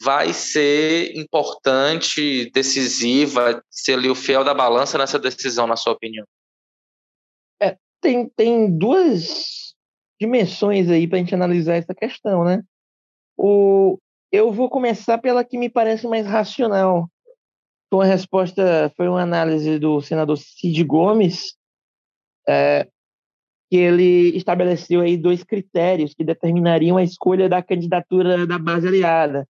[0.00, 6.24] vai ser importante, decisiva, ser ali o fiel da balança nessa decisão, na sua opinião?
[7.60, 9.74] É, tem, tem duas
[10.20, 12.62] dimensões aí para a gente analisar essa questão, né?
[13.38, 13.98] O,
[14.32, 17.08] eu vou começar pela que me parece mais racional.
[17.90, 21.54] Uma resposta, foi uma análise do senador Cid Gomes,
[22.46, 22.88] é,
[23.70, 29.48] que ele estabeleceu aí dois critérios que determinariam a escolha da candidatura da base aliada.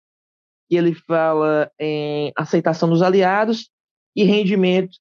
[0.68, 3.70] E ele fala em aceitação dos aliados
[4.16, 4.98] e rendimento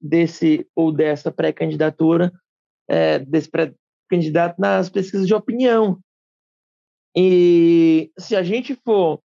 [0.00, 2.30] desse ou dessa pré-candidatura,
[2.86, 5.98] é, desse pré-candidato nas pesquisas de opinião.
[7.16, 9.22] E se a gente for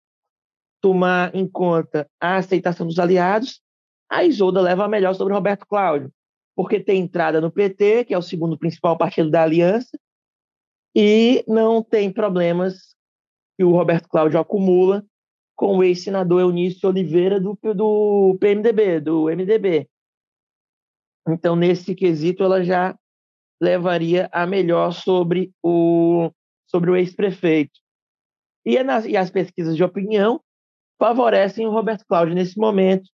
[0.82, 3.62] tomar em conta a aceitação dos aliados,
[4.10, 6.12] a Isolda leva a melhor sobre Roberto Cláudio,
[6.56, 9.97] porque tem entrada no PT, que é o segundo principal partido da aliança,
[10.95, 12.95] e não tem problemas
[13.58, 15.06] que o Roberto Cláudio acumula
[15.56, 19.88] com o ex-senador Eunício Oliveira do, do PMDB, do MDB.
[21.27, 22.97] Então, nesse quesito, ela já
[23.62, 26.32] levaria a melhor sobre o,
[26.66, 27.80] sobre o ex-prefeito.
[28.66, 30.41] E, é nas, e as pesquisas de opinião
[30.99, 33.09] favorecem o Roberto Cláudio nesse momento,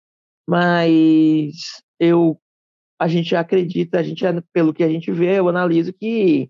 [0.47, 2.39] mas eu
[3.01, 4.23] a gente acredita, a gente
[4.53, 6.49] pelo que a gente vê, eu analiso que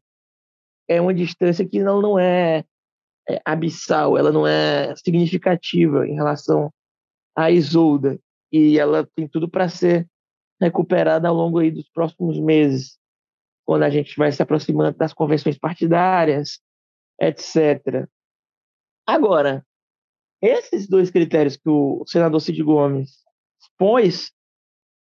[0.87, 2.63] é uma distância que não, não é,
[3.27, 6.71] é abissal, ela não é significativa em relação
[7.35, 8.21] à Isolda
[8.53, 10.07] e ela tem tudo para ser
[10.61, 12.99] recuperada ao longo aí dos próximos meses,
[13.65, 16.61] quando a gente vai se aproximando das convenções partidárias,
[17.19, 18.07] etc.
[19.13, 19.63] Agora,
[20.41, 23.23] esses dois critérios que o senador Cid Gomes
[23.61, 24.33] expôs,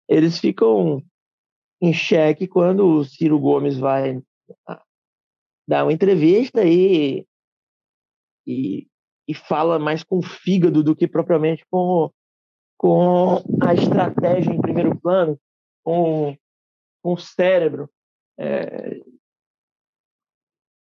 [0.09, 1.01] eles ficam
[1.81, 4.21] em xeque quando o Ciro Gomes vai
[4.67, 4.83] ah,
[5.65, 7.25] dar uma entrevista e,
[8.45, 8.85] e,
[9.29, 12.11] e fala mais com o fígado do que propriamente com,
[12.77, 15.39] com a estratégia em primeiro plano,
[15.85, 16.37] com,
[17.01, 17.89] com o cérebro.
[18.37, 18.99] É,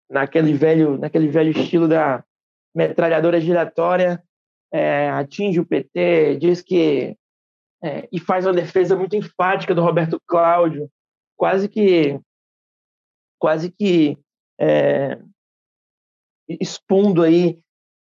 [0.09, 2.25] naquele velho, naquele velho estilo da
[2.77, 4.23] metralhadora giratória,
[4.71, 7.17] é, atinge o PT, diz que
[7.83, 10.91] é, e faz uma defesa muito enfática do Roberto Cláudio,
[11.37, 12.21] quase que
[13.39, 14.19] quase que
[14.61, 15.19] é,
[16.49, 17.59] expondo aí,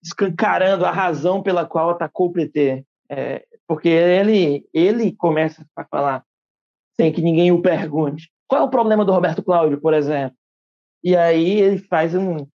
[0.03, 6.25] escancarando a razão pela qual atacou o PT, é, porque ele ele começa a falar
[6.95, 8.31] sem que ninguém o pergunte.
[8.47, 10.35] Qual é o problema do Roberto Cláudio, por exemplo?
[11.03, 12.47] E aí ele faz um,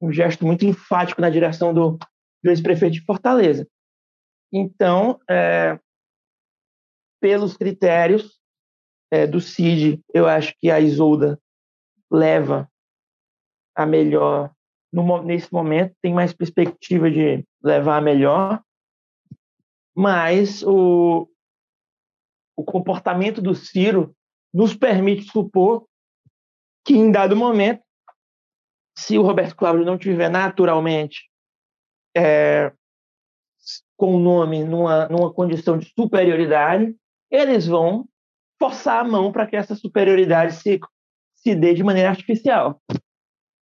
[0.00, 1.98] um gesto muito enfático na direção do,
[2.42, 3.66] do ex-prefeito de Fortaleza.
[4.52, 5.78] Então, é,
[7.20, 8.38] pelos critérios
[9.10, 11.40] é, do CID, eu acho que a Isolda
[12.10, 12.70] leva
[13.74, 14.52] a melhor
[14.92, 18.62] no, nesse momento, tem mais perspectiva de levar a melhor,
[19.94, 21.28] mas o,
[22.56, 24.14] o comportamento do Ciro
[24.52, 25.86] nos permite supor
[26.84, 27.82] que em dado momento,
[28.98, 31.30] se o Roberto Cláudio não tiver naturalmente
[32.16, 32.72] é,
[33.96, 36.96] com o nome numa, numa condição de superioridade,
[37.30, 38.08] eles vão
[38.58, 40.80] forçar a mão para que essa superioridade se,
[41.32, 42.82] se dê de maneira artificial.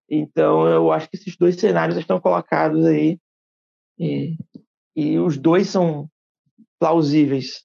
[0.09, 3.21] Então, eu acho que esses dois cenários estão colocados aí
[3.99, 4.39] e,
[4.97, 6.09] e os dois são
[6.79, 7.63] plausíveis.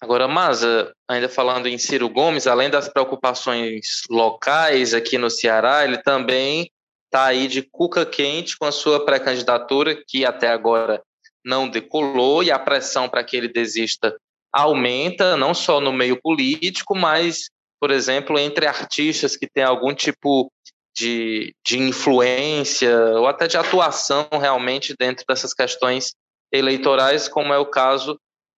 [0.00, 5.98] Agora, Maza, ainda falando em Ciro Gomes, além das preocupações locais aqui no Ceará, ele
[5.98, 6.70] também
[7.06, 11.02] está aí de cuca quente com a sua pré-candidatura, que até agora
[11.44, 14.16] não decolou, e a pressão para que ele desista
[14.52, 20.50] aumenta, não só no meio político, mas, por exemplo, entre artistas que têm algum tipo
[20.96, 26.12] de, de influência ou até de atuação realmente dentro dessas questões
[26.52, 28.18] eleitorais, como é o caso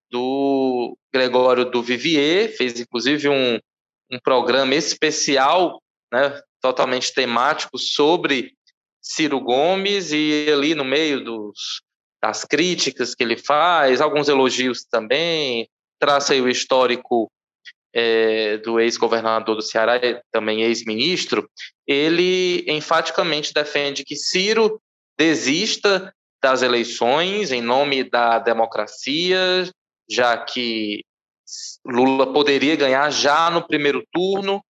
[0.10, 3.60] do Gregório do Vivier, fez inclusive um,
[4.12, 5.82] um programa especial,
[6.12, 8.54] né, totalmente temático, sobre
[9.02, 11.82] Ciro Gomes, e ali no meio dos,
[12.22, 17.32] das críticas que ele faz, alguns elogios também, traça aí o histórico
[17.94, 20.00] é, do ex-governador do Ceará,
[20.32, 21.50] também ex-ministro,
[21.88, 24.80] ele enfaticamente defende que Ciro
[25.18, 29.70] desista das eleições em nome da democracia,
[30.10, 31.04] já que
[31.86, 34.64] Lula poderia ganhar já no primeiro turno,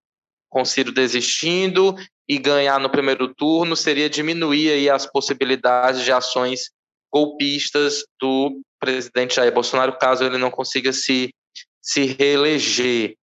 [0.49, 1.95] com Ciro desistindo,
[2.27, 6.69] e ganhar no primeiro turno seria diminuir aí as possibilidades de ações
[7.11, 11.33] golpistas do presidente Jair Bolsonaro, caso ele não consiga se,
[11.81, 13.15] se reeleger.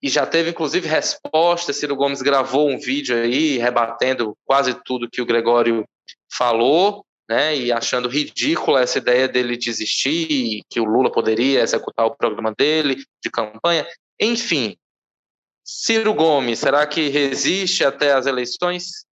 [0.00, 1.72] E já teve, inclusive, resposta.
[1.72, 5.84] Ciro Gomes gravou um vídeo aí, rebatendo quase tudo que o Gregório
[6.32, 12.16] falou né, e achando ridícula essa ideia dele desistir, que o Lula poderia executar o
[12.16, 13.86] programa dele de campanha.
[14.20, 14.76] Enfim,
[15.64, 19.04] Ciro Gomes, será que resiste até as eleições?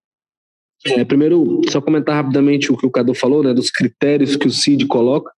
[0.86, 4.50] É, primeiro, só comentar rapidamente o que o Cadu falou, né, dos critérios que o
[4.50, 5.30] CID coloca.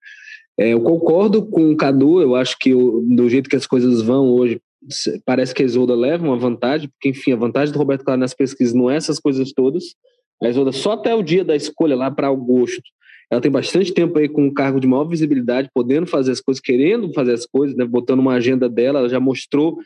[0.58, 4.02] É, eu concordo com o Cadu, eu acho que o, do jeito que as coisas
[4.02, 4.60] vão hoje,
[5.24, 8.34] parece que a Isolda leva uma vantagem, porque, enfim, a vantagem do Roberto Cláudio nas
[8.34, 9.94] pesquisas não é essas coisas todas,
[10.42, 12.82] a Isolda só até o dia da escolha, lá para agosto,
[13.30, 16.60] ela tem bastante tempo aí com um cargo de maior visibilidade, podendo fazer as coisas,
[16.60, 18.98] querendo fazer as coisas, né, botando uma agenda dela.
[18.98, 19.78] Ela já mostrou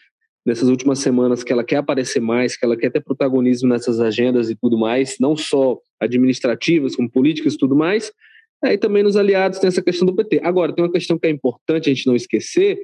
[0.44, 4.50] nessas últimas semanas que ela quer aparecer mais, que ela quer ter protagonismo nessas agendas
[4.50, 8.12] e tudo mais, não só administrativas, como políticas e tudo mais.
[8.62, 10.40] Aí também nos aliados tem essa questão do PT.
[10.42, 12.78] Agora, tem uma questão que é importante a gente não esquecer,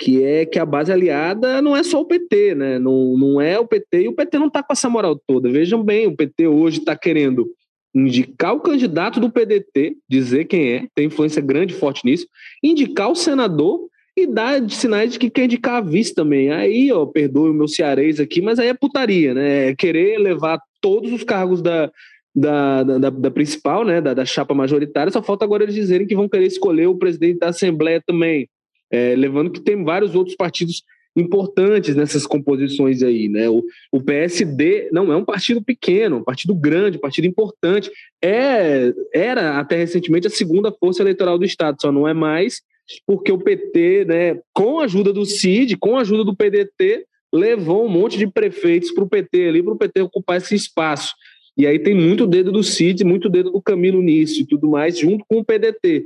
[0.00, 2.78] que é que a base aliada não é só o PT, né?
[2.78, 5.50] Não, não é o PT, e o PT não está com essa moral toda.
[5.50, 7.46] Vejam bem, o PT hoje está querendo
[7.94, 12.26] indicar o candidato do PDT, dizer quem é, tem influência grande forte nisso,
[12.62, 16.50] indicar o senador e dar sinais de que quer indicar a vice também.
[16.50, 19.68] Aí, ó, perdoe o meu cearês aqui, mas aí é putaria, né?
[19.68, 21.90] É querer levar todos os cargos da,
[22.34, 26.16] da, da, da principal, né, da, da chapa majoritária, só falta agora eles dizerem que
[26.16, 28.48] vão querer escolher o presidente da Assembleia também
[28.90, 30.82] é, levando que tem vários outros partidos
[31.16, 33.48] importantes nessas composições aí, né?
[33.48, 37.90] O, o, PSD não é um partido pequeno, um partido grande, um partido importante.
[38.22, 42.62] É, era até recentemente a segunda força eleitoral do Estado, só não é mais
[43.06, 47.86] porque o PT, né, com a ajuda do CID, com a ajuda do PDT, levou
[47.86, 51.14] um monte de prefeitos para o PT ali, para o PT ocupar esse espaço.
[51.56, 54.98] E aí tem muito dedo do CID, muito dedo do Camilo nisso e tudo mais,
[54.98, 56.04] junto com o PDT.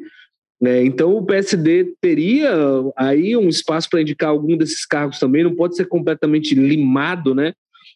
[0.66, 2.52] É, então o PSD teria
[2.96, 7.52] aí um espaço para indicar algum desses cargos também, não pode ser completamente limado, né?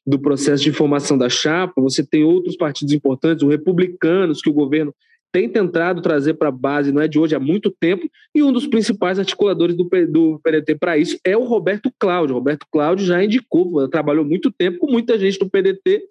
[0.07, 1.81] Do processo de formação da chapa.
[1.81, 4.95] Você tem outros partidos importantes, os republicanos, que o governo
[5.31, 8.51] tem tentado trazer para a base, não é de hoje, há muito tempo, e um
[8.51, 12.35] dos principais articuladores do, do PDT para isso é o Roberto Cláudio.
[12.35, 16.03] Roberto Cláudio já indicou, trabalhou muito tempo com muita gente do PDT,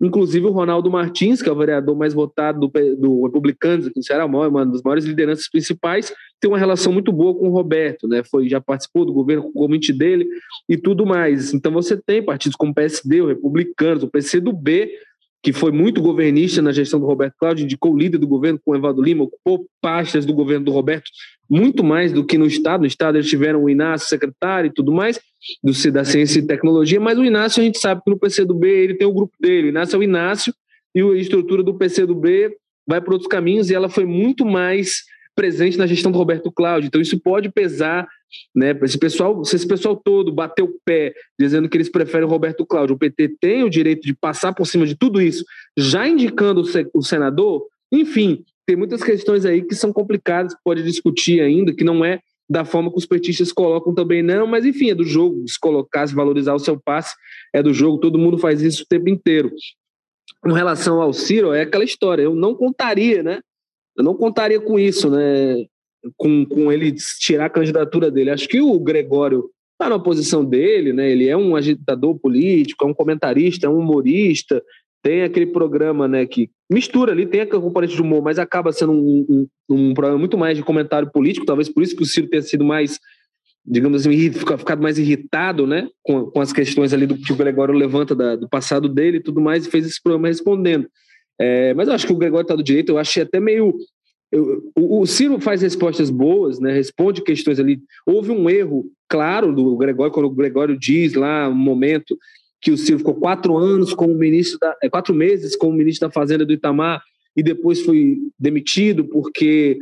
[0.00, 4.04] inclusive o Ronaldo Martins, que é o vereador mais votado do, do Republicanos aqui no
[4.04, 8.22] Ceará, uma das maiores lideranças principais, tem uma relação muito boa com o Roberto, né?
[8.24, 10.26] Foi, já participou do governo com o convite dele
[10.68, 11.52] e tudo mais.
[11.52, 14.90] Então você tem partidos como o PSD, o Republicanos, o PCdoB,
[15.42, 18.72] que foi muito governista na gestão do Roberto Cláudio, indicou o líder do governo com
[18.72, 21.10] o Evandro Lima, ocupou pastas do governo do Roberto,
[21.48, 22.82] muito mais do que no Estado.
[22.82, 25.18] No Estado eles tiveram o Inácio secretário e tudo mais,
[25.62, 28.94] do, da Ciência e Tecnologia, mas o Inácio a gente sabe que no PCdoB ele
[28.94, 30.54] tem o grupo dele, o Inácio é o Inácio,
[30.94, 32.54] e a estrutura do PCdoB
[32.86, 36.88] vai para outros caminhos, e ela foi muito mais presente na gestão do Roberto Cláudio.
[36.88, 38.06] Então isso pode pesar,
[38.54, 38.78] né?
[38.82, 42.66] Esse pessoal, se esse pessoal todo bateu o pé dizendo que eles preferem o Roberto
[42.66, 45.44] Cláudio, o PT tem o direito de passar por cima de tudo isso,
[45.76, 46.62] já indicando
[46.94, 52.04] o senador, enfim, tem muitas questões aí que são complicadas, pode discutir ainda, que não
[52.04, 55.58] é da forma que os petistas colocam também, não, mas enfim, é do jogo, se
[55.58, 57.14] colocar, se valorizar o seu passe,
[57.54, 59.52] é do jogo, todo mundo faz isso o tempo inteiro.
[60.40, 63.40] Com relação ao Ciro, é aquela história, eu não contaria, né?
[63.96, 65.64] Eu não contaria com isso, né?
[66.16, 68.30] Com, com ele tirar a candidatura dele.
[68.30, 71.10] Acho que o Gregório está na posição dele, né?
[71.10, 74.62] Ele é um agitador político, é um comentarista, é um humorista,
[75.02, 78.92] tem aquele programa, né, que mistura ali, tem a componente de humor, mas acaba sendo
[78.92, 82.28] um, um, um, programa muito mais de comentário político, talvez por isso que o Ciro
[82.28, 82.98] tenha sido mais,
[83.64, 87.74] digamos assim, ficado mais irritado, né, com, com as questões ali do que o Gregório
[87.74, 90.86] levanta da, do passado dele e tudo mais, e fez esse programa respondendo.
[91.40, 93.74] É, mas eu acho que o Gregório está do direito, eu achei até meio.
[94.30, 96.72] Eu, o, o Ciro faz respostas boas, né?
[96.72, 97.80] Responde questões ali.
[98.06, 102.16] Houve um erro claro do Gregório, quando o Gregório diz lá um momento
[102.60, 106.12] que o Ciro ficou quatro anos como ministro da, é, quatro meses como ministro da
[106.12, 107.02] Fazenda do Itamar
[107.36, 109.78] e depois foi demitido porque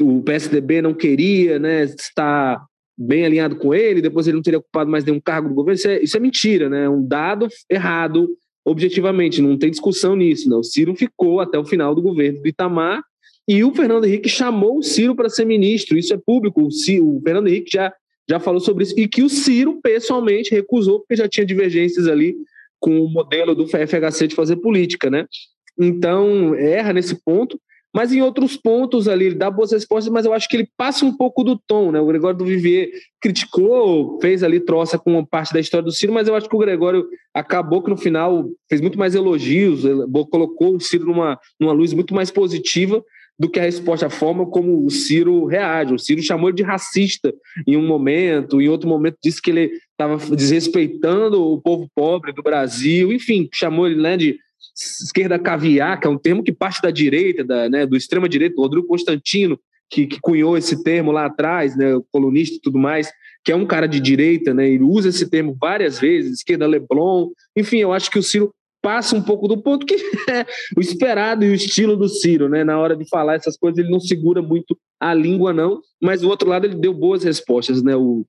[0.00, 2.64] o PSDB não queria, né, estar
[2.96, 5.76] bem alinhado com ele, depois ele não teria ocupado mais nenhum cargo do governo.
[5.76, 6.84] Isso é, isso é mentira, né?
[6.84, 8.28] É um dado errado
[8.64, 10.48] objetivamente, não tem discussão nisso.
[10.48, 10.60] Não.
[10.60, 13.02] O Ciro ficou até o final do governo do Itamar
[13.46, 15.98] e o Fernando Henrique chamou o Ciro para ser ministro.
[15.98, 16.62] Isso é público.
[16.62, 17.92] O, Ciro, o Fernando Henrique já,
[18.28, 18.98] já falou sobre isso.
[18.98, 22.34] E que o Ciro, pessoalmente, recusou, porque já tinha divergências ali
[22.80, 25.26] com o modelo do FHC de fazer política, né?
[25.78, 27.60] Então, erra nesse ponto.
[27.94, 31.04] Mas em outros pontos ali, ele dá boas respostas, mas eu acho que ele passa
[31.04, 32.00] um pouco do tom, né?
[32.00, 32.88] O Gregório do Vivier
[33.20, 36.58] criticou, fez ali troça com parte da história do Ciro, mas eu acho que o
[36.58, 39.82] Gregório acabou que no final fez muito mais elogios,
[40.28, 43.00] colocou o Ciro numa, numa luz muito mais positiva
[43.38, 45.94] do que a resposta, a forma como o Ciro reage.
[45.94, 47.34] O Ciro chamou ele de racista
[47.66, 52.42] em um momento, em outro momento disse que ele estava desrespeitando o povo pobre do
[52.42, 54.38] Brasil, enfim, chamou ele né, de
[54.76, 58.60] esquerda caviar, que é um termo que parte da direita, da, né, do extrema direita,
[58.60, 59.58] Rodrigo Constantino,
[59.90, 63.10] que, que cunhou esse termo lá atrás, né, colunista e tudo mais,
[63.44, 67.30] que é um cara de direita, né, ele usa esse termo várias vezes, esquerda Leblon,
[67.56, 68.52] enfim, eu acho que o Ciro
[68.84, 69.94] passa um pouco do ponto que
[70.30, 70.44] é
[70.76, 73.90] o esperado e o estilo do Ciro, né, na hora de falar essas coisas, ele
[73.90, 77.96] não segura muito a língua não, mas do outro lado ele deu boas respostas, né,
[77.96, 78.26] o,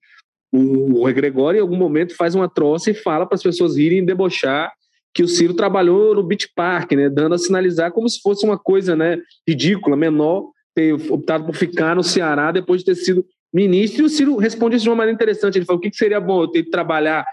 [0.53, 3.99] o, o Gregório em algum momento faz uma troça e fala para as pessoas rirem
[3.99, 4.71] e debochar
[5.13, 8.57] que o Ciro trabalhou no Beach Park, né, dando a sinalizar como se fosse uma
[8.57, 14.03] coisa né, ridícula, menor, ter optado por ficar no Ceará depois de ter sido ministro.
[14.03, 15.57] E o Ciro responde isso de uma maneira interessante.
[15.57, 17.25] Ele falou: o que seria bom eu ter que trabalhar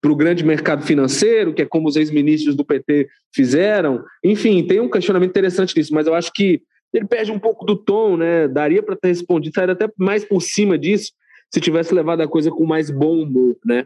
[0.00, 4.04] para o grande mercado financeiro, que é como os ex-ministros do PT fizeram.
[4.24, 7.76] Enfim, tem um questionamento interessante nisso, mas eu acho que ele perde um pouco do
[7.76, 8.48] tom, né?
[8.48, 11.12] Daria para ter respondido, sair até mais por cima disso,
[11.52, 13.84] se tivesse levado a coisa com mais bom humor, né?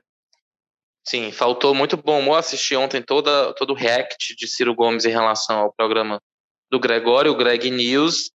[1.04, 2.38] Sim, faltou muito bom humor.
[2.38, 6.20] Assisti ontem toda, todo o react de Ciro Gomes em relação ao programa
[6.70, 8.30] do Gregório, o Greg News.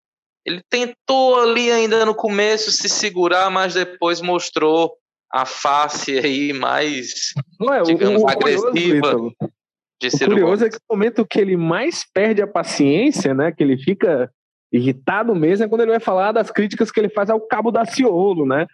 [0.43, 4.97] Ele tentou ali ainda no começo se segurar, mas depois mostrou
[5.35, 9.11] a face aí mais, Ué, digamos, o, o agressiva.
[9.11, 9.35] Curioso,
[10.01, 10.61] de o curioso Gomes.
[10.61, 14.31] é que no momento que ele mais perde a paciência, né, que ele fica
[14.71, 17.85] irritado mesmo é quando ele vai falar das críticas que ele faz ao Cabo da
[17.85, 18.67] Ciolo, né?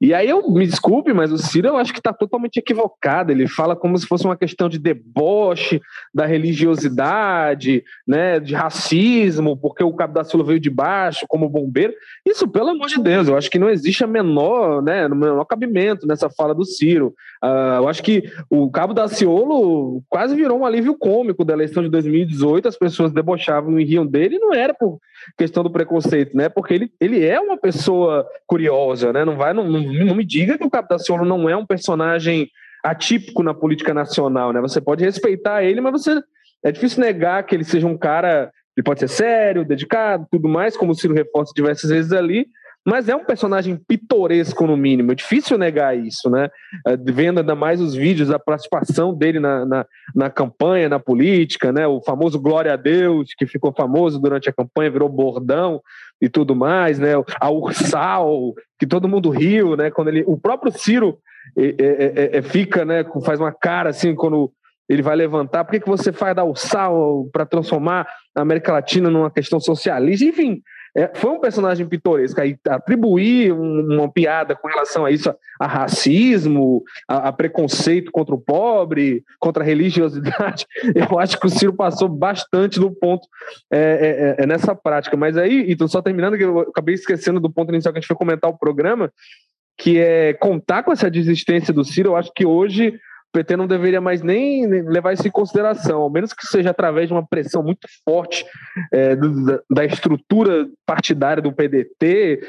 [0.00, 3.32] E aí eu me desculpe, mas o Ciro eu acho que está totalmente equivocado.
[3.32, 5.80] Ele fala como se fosse uma questão de deboche
[6.14, 11.92] da religiosidade, né, de racismo, porque o Cabo da Ciolo veio de baixo como bombeiro.
[12.26, 15.44] Isso, pelo amor de Deus, eu acho que não existe a menor, né, no menor
[15.44, 17.14] cabimento nessa fala do Ciro.
[17.42, 21.82] Uh, eu acho que o Cabo da Ciolo quase virou um alívio cômico da eleição
[21.82, 22.68] de 2018.
[22.68, 25.00] As pessoas debochavam e riam dele, não era por
[25.36, 26.48] questão do preconceito, né?
[26.48, 29.24] Porque ele, ele é uma pessoa curiosa, né?
[29.24, 32.48] Não vai, não, não me diga que o Cabo Daciolo não é um personagem
[32.84, 34.60] atípico na política nacional, né?
[34.60, 36.20] Você pode respeitar ele, mas você
[36.64, 40.76] é difícil negar que ele seja um cara, ele pode ser sério, dedicado, tudo mais,
[40.76, 42.46] como o Ciro reforça diversas vezes ali,
[42.84, 46.48] mas é um personagem pitoresco no mínimo, é difícil negar isso, né?
[46.86, 51.72] É, vendo ainda mais os vídeos da participação dele na, na, na, campanha, na política,
[51.72, 51.86] né?
[51.86, 55.80] O famoso Glória a Deus, que ficou famoso durante a campanha, virou bordão
[56.20, 57.12] e tudo mais, né?
[57.40, 59.90] A Ursal, que todo mundo riu, né?
[59.90, 61.18] Quando ele, o próprio Ciro
[61.56, 63.04] é, é, é, fica, né?
[63.24, 64.52] Faz uma cara assim quando
[64.88, 65.64] ele vai levantar.
[65.64, 70.24] Por que, que você faz da Ursal para transformar a América Latina numa questão socialista?
[70.24, 70.60] Enfim,
[70.94, 72.40] é, foi um personagem pitoresco.
[72.40, 78.12] Aí atribuir um, uma piada com relação a isso, a, a racismo, a, a, preconceito
[78.12, 83.26] contra o pobre, contra a religiosidade, eu acho que o Ciro passou bastante do ponto
[83.72, 85.16] é, é, é, é nessa prática.
[85.16, 88.08] Mas aí, então, só terminando, que eu acabei esquecendo do ponto inicial que a gente
[88.08, 89.10] foi comentar o programa,
[89.78, 92.10] que é contar com essa desistência do Ciro.
[92.10, 92.98] Eu acho que hoje
[93.32, 97.14] PT não deveria mais nem levar isso em consideração, ao menos que seja através de
[97.14, 98.44] uma pressão muito forte
[98.92, 102.40] é, do, da estrutura partidária do PDT,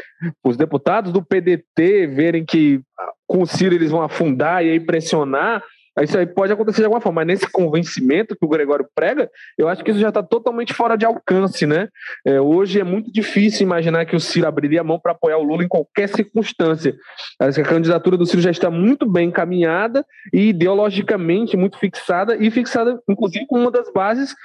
[0.43, 2.81] os deputados do PDT verem que
[3.25, 5.63] com o Ciro eles vão afundar e aí pressionar
[6.01, 9.67] isso aí pode acontecer de alguma forma, mas nesse convencimento que o Gregório prega, eu
[9.67, 11.87] acho que isso já está totalmente fora de alcance, né?
[12.25, 15.43] É, hoje é muito difícil imaginar que o Ciro abriria a mão para apoiar o
[15.43, 16.95] Lula em qualquer circunstância.
[17.39, 22.35] Acho que a candidatura do Ciro já está muito bem encaminhada e ideologicamente muito fixada,
[22.37, 24.35] e fixada, inclusive, com uma das bases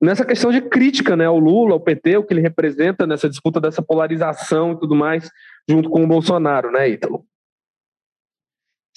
[0.00, 3.60] nessa questão de crítica né, ao Lula, ao PT, o que ele representa nessa disputa
[3.60, 5.30] dessa polarização e tudo mais,
[5.68, 7.24] junto com o Bolsonaro, né, Ítalo?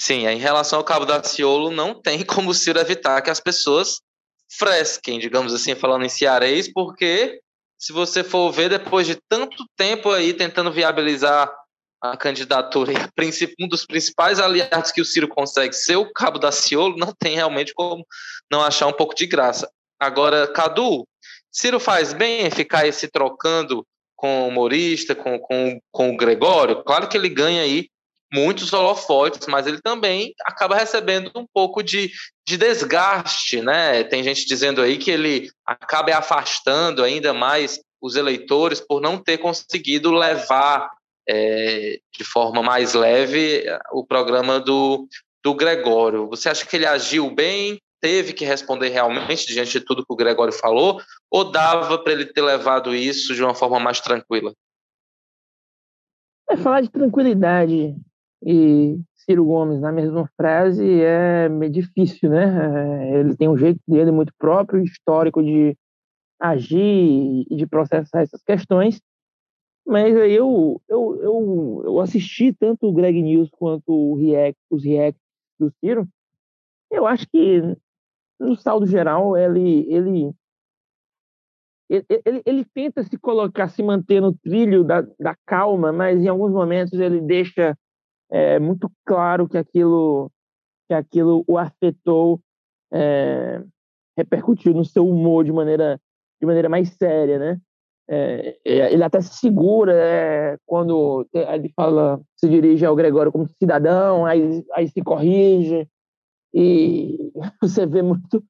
[0.01, 4.01] Sim, em relação ao Cabo da Ciolo, não tem como Ciro evitar que as pessoas
[4.49, 7.39] fresquem, digamos assim, falando em cearês, porque
[7.77, 11.53] se você for ver, depois de tanto tempo aí tentando viabilizar
[12.01, 16.51] a candidatura e um dos principais aliados que o Ciro consegue ser o Cabo da
[16.51, 18.03] Ciolo, não tem realmente como
[18.51, 19.69] não achar um pouco de graça.
[19.99, 21.07] Agora, Cadu,
[21.51, 23.85] Ciro faz bem em ficar aí se trocando
[24.15, 26.83] com o humorista, com, com, com o Gregório?
[26.83, 27.90] Claro que ele ganha aí
[28.33, 32.11] muitos holofotes, mas ele também acaba recebendo um pouco de,
[32.47, 34.03] de desgaste, né?
[34.03, 39.37] Tem gente dizendo aí que ele acaba afastando ainda mais os eleitores por não ter
[39.37, 40.89] conseguido levar
[41.29, 45.07] é, de forma mais leve o programa do,
[45.43, 46.27] do Gregório.
[46.29, 47.79] Você acha que ele agiu bem?
[47.99, 50.99] Teve que responder realmente diante de tudo que o Gregório falou?
[51.29, 54.53] Ou dava para ele ter levado isso de uma forma mais tranquila?
[56.49, 57.95] É falar de tranquilidade
[58.43, 63.09] e Ciro Gomes na mesma frase é difícil, né?
[63.13, 65.77] É, ele tem um jeito dele muito próprio, histórico de
[66.39, 68.99] agir e de processar essas questões.
[69.85, 74.83] Mas aí eu, eu, eu, eu assisti tanto o Greg News quanto o react, os
[74.83, 75.21] reacts
[75.59, 76.07] do Ciro.
[76.89, 77.61] Eu acho que,
[78.39, 80.33] no saldo geral, ele, ele,
[81.89, 86.51] ele, ele tenta se colocar, se manter no trilho da, da calma, mas em alguns
[86.51, 87.77] momentos ele deixa
[88.31, 90.31] é muito claro que aquilo,
[90.87, 92.39] que aquilo o afetou,
[92.91, 93.61] é,
[94.17, 95.99] repercutiu no seu humor de maneira,
[96.39, 97.61] de maneira mais séria, né?
[98.09, 104.25] É, ele até se segura é, quando ele fala, se dirige ao Gregório como cidadão,
[104.25, 105.87] aí, aí se corrige
[106.53, 108.43] e você vê muito,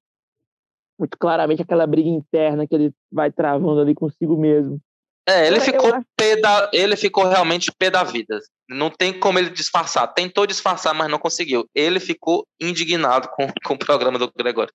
[0.98, 4.80] muito claramente aquela briga interna que ele vai travando ali consigo mesmo.
[5.28, 8.40] É, ele ficou, pé da, ele ficou realmente pé da vida.
[8.68, 10.12] Não tem como ele disfarçar.
[10.14, 11.70] Tentou disfarçar, mas não conseguiu.
[11.76, 14.74] Ele ficou indignado com, com o programa do Gregório.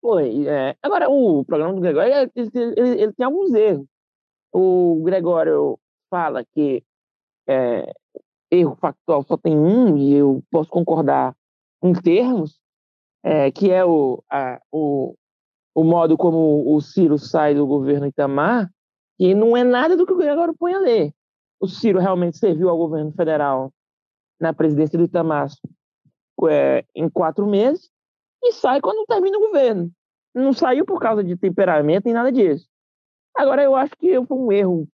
[0.00, 0.46] Foi.
[0.46, 0.76] É.
[0.82, 3.86] Agora, o programa do Gregório, ele, ele, ele, tem alguns erros.
[4.52, 5.78] O Gregório
[6.10, 6.84] fala que
[7.48, 7.92] é,
[8.50, 11.34] erro factual só tem um, e eu posso concordar
[11.82, 12.60] em termos,
[13.24, 15.14] é, que é o, a, o,
[15.74, 18.70] o modo como o Ciro sai do governo Itamar,
[19.22, 21.14] que não é nada do que o Gregório a ler.
[21.60, 23.72] O Ciro realmente serviu ao governo federal
[24.40, 25.60] na presidência do Itamaço
[26.50, 27.88] é, em quatro meses
[28.42, 29.92] e sai quando termina o governo.
[30.34, 32.66] Não saiu por causa de temperamento nem nada disso.
[33.36, 34.88] Agora, eu acho que foi um erro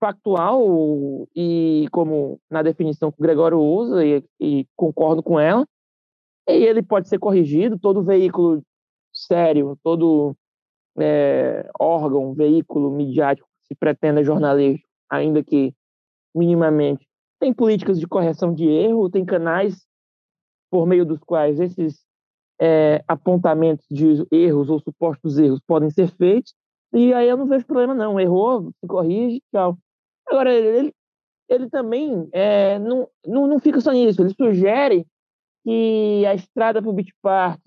[0.00, 5.68] factual e como na definição que o Gregório usa e, e concordo com ela,
[6.48, 8.62] e ele pode ser corrigido, todo veículo
[9.12, 10.34] sério, todo
[10.98, 15.74] é, órgão, veículo midiático que se pretenda jornalístico, ainda que
[16.34, 17.06] minimamente,
[17.38, 19.84] tem políticas de correção de erro, tem canais
[20.70, 22.02] por meio dos quais esses
[22.60, 26.54] é, apontamentos de erros ou supostos erros podem ser feitos.
[26.94, 28.20] E aí eu não vejo problema, não.
[28.20, 29.76] Errou, se corrige, tchau.
[30.26, 30.92] Agora, ele,
[31.48, 34.22] ele também é, não, não, não fica só nisso.
[34.22, 35.06] Ele sugere
[35.64, 37.60] que a estrada para o Beach Park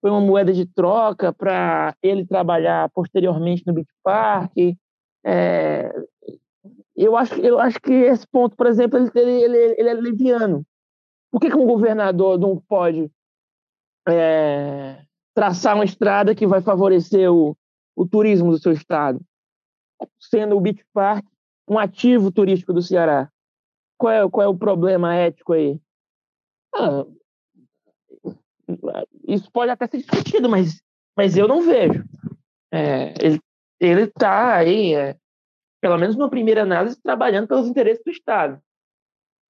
[0.00, 4.52] foi uma moeda de troca para ele trabalhar posteriormente no Beach Park.
[5.24, 5.92] É,
[6.96, 10.64] eu, acho, eu acho que esse ponto, por exemplo, ele, ele, ele é leviano.
[11.30, 13.10] Por que, que um governador não pode
[14.08, 15.02] é,
[15.34, 17.56] traçar uma estrada que vai favorecer o,
[17.94, 19.20] o turismo do seu estado,
[20.18, 21.24] sendo o Beach Park
[21.68, 23.30] um ativo turístico do Ceará.
[23.96, 25.80] Qual é, qual é o problema ético aí?
[26.74, 27.06] Ah,
[29.26, 30.82] isso pode até ser discutido, mas,
[31.16, 32.04] mas eu não vejo.
[32.72, 33.14] É,
[33.80, 35.16] ele está aí, é,
[35.80, 38.60] pelo menos na primeira análise, trabalhando pelos interesses do Estado.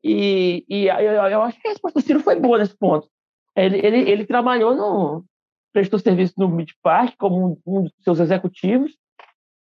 [0.02, 3.08] E, e eu, eu, acho que a resposta do Ciro foi boa nesse ponto.
[3.54, 5.24] Ele, ele, ele trabalhou no,
[5.72, 8.96] prestou serviço no Beach Park como um, dos seus executivos.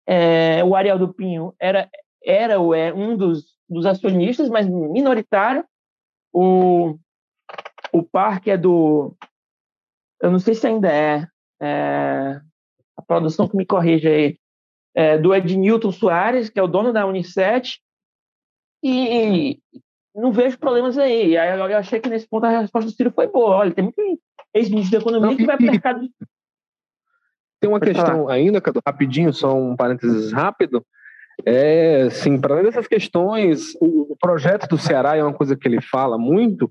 [0.07, 1.89] É, o Ariel do Pinho era,
[2.25, 5.65] era é, um dos, dos acionistas, mas minoritário.
[6.33, 6.99] O,
[7.93, 9.15] o parque é do.
[10.21, 11.27] Eu não sei se ainda é.
[11.61, 12.41] é
[12.97, 14.39] a produção que me corrige aí.
[14.95, 17.81] É, do Ednilton Soares, que é o dono da Unicet.
[18.83, 19.61] E,
[20.15, 21.35] não vejo problemas aí.
[21.35, 23.57] Eu achei que nesse ponto a resposta do Ciro foi boa.
[23.57, 24.21] Olha, tem muito
[24.53, 26.01] ex-ministro da Economia não, que vai para o mercado.
[27.61, 28.35] Tem uma Pode questão falar.
[28.35, 30.85] ainda, rapidinho, só um parênteses rápido.
[31.47, 35.69] É, sim, para além dessas questões, o, o, projeto do Ceará é uma coisa que
[35.69, 36.71] ele fala muito,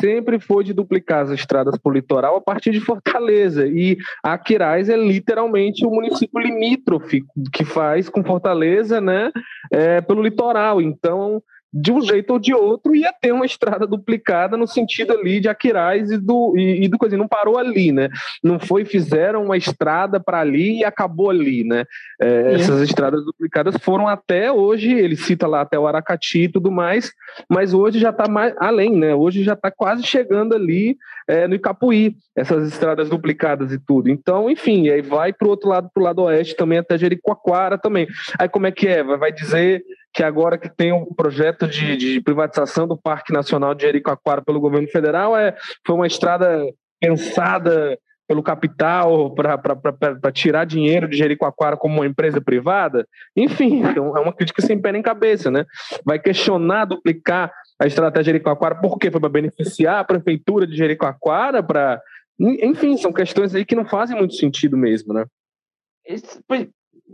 [0.00, 3.66] sempre foi de duplicar as estradas para o litoral a partir de Fortaleza.
[3.66, 7.22] E Aquiraz é literalmente o município limítrofe
[7.52, 9.30] que faz com Fortaleza né,
[9.70, 10.80] é, pelo litoral.
[10.80, 11.42] Então,
[11.72, 15.48] de um jeito ou de outro, ia ter uma estrada duplicada no sentido ali de
[15.48, 17.16] Aquiraz e do, e, e do coisa.
[17.16, 18.10] Não parou ali, né?
[18.42, 21.84] Não foi, fizeram uma estrada para ali e acabou ali, né?
[22.20, 26.70] É, essas estradas duplicadas foram até hoje, ele cita lá até o Aracati e tudo
[26.70, 27.12] mais,
[27.48, 29.14] mas hoje já está mais além, né?
[29.14, 30.96] Hoje já está quase chegando ali
[31.26, 34.10] é, no Icapuí, essas estradas duplicadas e tudo.
[34.10, 37.78] Então, enfim, aí vai para o outro lado, para o lado oeste também, até Jericoacoara
[37.78, 38.06] também.
[38.38, 39.02] Aí como é que é?
[39.02, 39.82] Vai dizer
[40.12, 44.60] que agora que tem um projeto de, de privatização do Parque Nacional de Jericoacoara pelo
[44.60, 45.56] governo federal, é,
[45.86, 46.62] foi uma estrada
[47.00, 47.98] pensada
[48.28, 53.06] pelo capital para tirar dinheiro de Jericoacoara como uma empresa privada?
[53.36, 55.64] Enfim, é uma crítica sem pé nem cabeça, né?
[56.04, 59.10] Vai questionar, duplicar a estratégia de Jericoacoara, por quê?
[59.10, 62.00] Foi para beneficiar a prefeitura de Jericoacoara, para...
[62.38, 65.24] Enfim, são questões aí que não fazem muito sentido mesmo, né?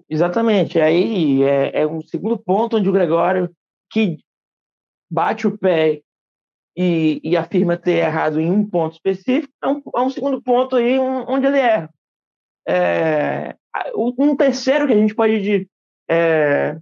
[0.09, 0.81] Exatamente.
[0.81, 3.51] Aí é, é, um segundo ponto onde o Gregório,
[3.91, 4.19] que
[5.11, 6.03] bate o pé
[6.77, 10.77] e, e afirma ter errado em um ponto específico, é um, é um segundo ponto
[10.77, 11.91] aí onde ele erra.
[12.69, 13.57] É,
[13.97, 15.69] um terceiro que a gente pode dizer,
[16.09, 16.79] é,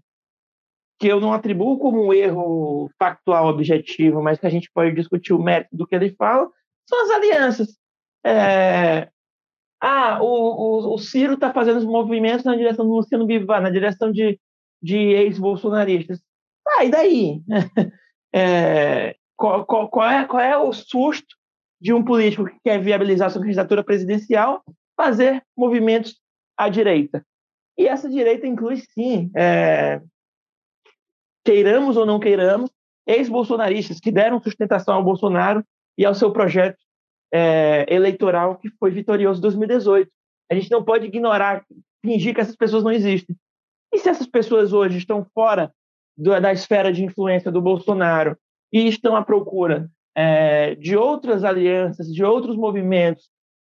[0.99, 5.33] que eu não atribuo como um erro factual objetivo, mas que a gente pode discutir
[5.33, 6.51] o mérito do que ele fala,
[6.89, 7.79] são as alianças.
[8.25, 9.09] É,
[9.81, 13.71] ah, o, o, o Ciro está fazendo os movimentos na direção do Luciano Bivar, na
[13.71, 14.39] direção de,
[14.83, 16.21] de ex-bolsonaristas.
[16.67, 17.43] Ah, e daí?
[18.35, 21.37] é, qual, qual, qual, é, qual é o susto
[21.81, 24.63] de um político que quer viabilizar sua candidatura presidencial
[24.97, 26.17] fazer movimentos
[26.57, 27.25] à direita?
[27.79, 30.01] E essa direita inclui, sim, é,
[31.45, 32.71] queiramos ou não queiramos,
[33.07, 35.63] ex-bolsonaristas que deram sustentação ao Bolsonaro
[35.99, 36.79] e ao seu projeto
[37.33, 40.11] é, eleitoral que foi vitorioso em 2018.
[40.51, 41.65] A gente não pode ignorar,
[42.05, 43.37] fingir que essas pessoas não existem.
[43.93, 45.73] E se essas pessoas hoje estão fora
[46.17, 48.37] do, da esfera de influência do Bolsonaro
[48.73, 53.29] e estão à procura é, de outras alianças, de outros movimentos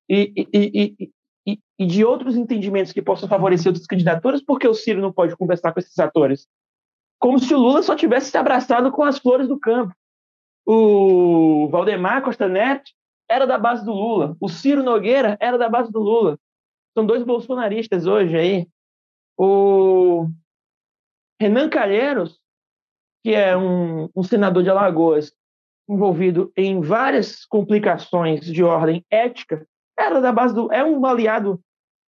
[0.09, 0.95] e, e,
[1.47, 5.35] e, e, de outros entendimentos que possam favorecer outras candidaturas, porque o Ciro não pode
[5.35, 6.47] conversar com esses atores?
[7.19, 9.93] Como se o Lula só tivesse se abraçado com as flores do campo.
[10.67, 12.91] O Valdemar Costa Neto
[13.29, 14.35] era da base do Lula.
[14.39, 16.39] O Ciro Nogueira era da base do Lula.
[16.93, 18.67] São dois bolsonaristas hoje aí.
[19.37, 20.27] O
[21.39, 22.39] Renan Calheiros,
[23.23, 25.33] que é um, um senador de Alagoas
[25.87, 29.67] envolvido em várias complicações de ordem ética,
[29.97, 31.61] era da base do, é um aliado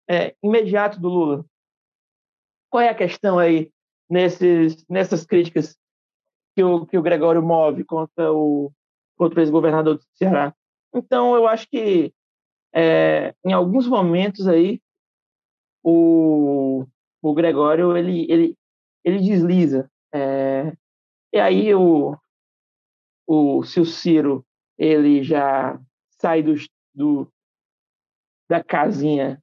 [0.09, 1.45] é, imediato do Lula.
[2.69, 3.71] Qual é a questão aí
[4.09, 5.77] nesses, nessas críticas
[6.55, 8.71] que o, que o Gregório move contra o,
[9.17, 10.53] contra o ex-governador do Ceará?
[10.97, 12.13] Então, eu acho que
[12.73, 14.81] é, em alguns momentos aí
[15.83, 16.85] o,
[17.21, 18.57] o Gregório ele, ele,
[19.03, 19.89] ele desliza.
[20.13, 20.75] É,
[21.33, 22.17] e aí o,
[23.27, 24.45] o, se o Ciro
[24.77, 25.79] ele já
[26.19, 26.55] sai do,
[26.93, 27.31] do,
[28.49, 29.41] da casinha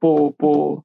[0.00, 0.84] por, por,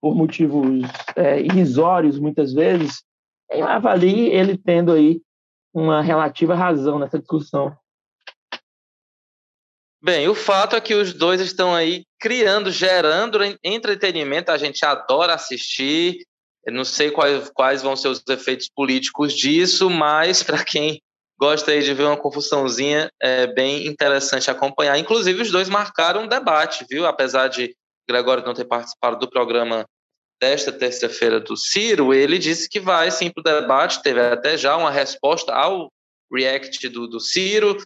[0.00, 0.82] por motivos
[1.16, 3.04] é, irrisórios, muitas vezes,
[3.50, 5.22] eu avalio ele tendo aí
[5.72, 7.76] uma relativa razão nessa discussão.
[10.04, 14.50] Bem, o fato é que os dois estão aí criando, gerando entretenimento.
[14.50, 16.26] A gente adora assistir.
[16.66, 21.00] Eu não sei quais, quais vão ser os efeitos políticos disso, mas para quem
[21.38, 24.98] gosta aí de ver uma confusãozinha, é bem interessante acompanhar.
[24.98, 27.06] Inclusive, os dois marcaram um debate, viu?
[27.06, 27.72] Apesar de
[28.08, 29.86] Gregório não ter participado do programa
[30.40, 34.02] desta terça-feira do Ciro, ele disse que vai sim para o debate.
[34.02, 35.88] Teve até já uma resposta ao
[36.32, 37.80] react do, do Ciro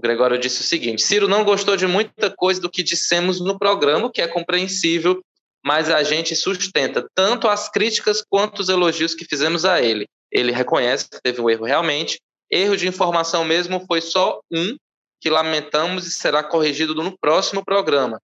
[0.00, 3.58] o Gregório disse o seguinte: Ciro não gostou de muita coisa do que dissemos no
[3.58, 5.22] programa, que é compreensível,
[5.62, 10.08] mas a gente sustenta tanto as críticas quanto os elogios que fizemos a ele.
[10.32, 12.18] Ele reconhece que teve um erro realmente.
[12.50, 14.74] Erro de informação mesmo foi só um
[15.20, 18.18] que lamentamos e será corrigido no próximo programa.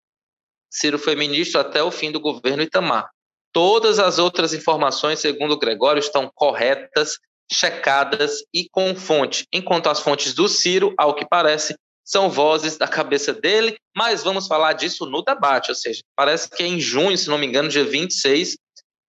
[0.71, 3.11] Ciro foi ministro até o fim do governo Itamar.
[3.53, 7.19] Todas as outras informações, segundo o Gregório, estão corretas
[7.51, 12.87] checadas e com fonte, enquanto as fontes do Ciro, ao que parece, são vozes da
[12.87, 17.19] cabeça dele, mas vamos falar disso no debate, ou seja, parece que é em junho,
[17.19, 18.57] se não me engano, dia 26,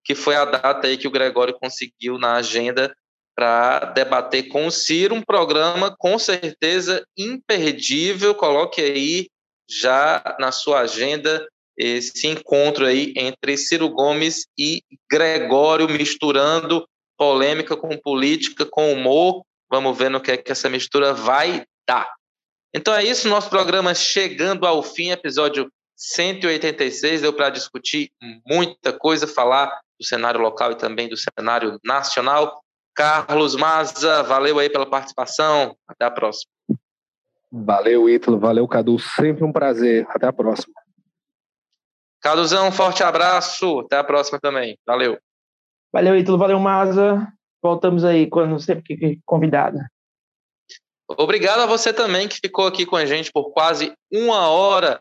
[0.03, 2.95] que foi a data aí que o Gregório conseguiu na agenda
[3.35, 9.27] para debater com o Ciro, um programa com certeza imperdível, coloque aí
[9.69, 14.81] já na sua agenda esse encontro aí entre Ciro Gomes e
[15.11, 16.87] Gregório misturando
[17.17, 19.43] polêmica com política, com humor.
[19.69, 22.09] Vamos ver no que é que essa mistura vai dar.
[22.73, 27.21] Então é isso, nosso programa chegando ao fim, episódio 186.
[27.21, 28.11] Deu para discutir
[28.45, 29.67] muita coisa, falar
[29.99, 32.61] do cenário local e também do cenário nacional.
[32.95, 35.75] Carlos Maza, valeu aí pela participação.
[35.87, 36.51] Até a próxima.
[37.51, 38.39] Valeu, Ítalo.
[38.39, 38.99] Valeu, Cadu.
[38.99, 40.05] Sempre um prazer.
[40.09, 40.73] Até a próxima.
[42.21, 43.79] Caduzão, um forte abraço.
[43.79, 44.77] Até a próxima também.
[44.85, 45.17] Valeu.
[45.97, 46.37] Valeu, Ítalo.
[46.37, 47.27] Valeu, Maza.
[47.59, 49.79] Voltamos aí quando sempre que convidado.
[51.09, 54.99] Obrigado a você também que ficou aqui com a gente por quase uma hora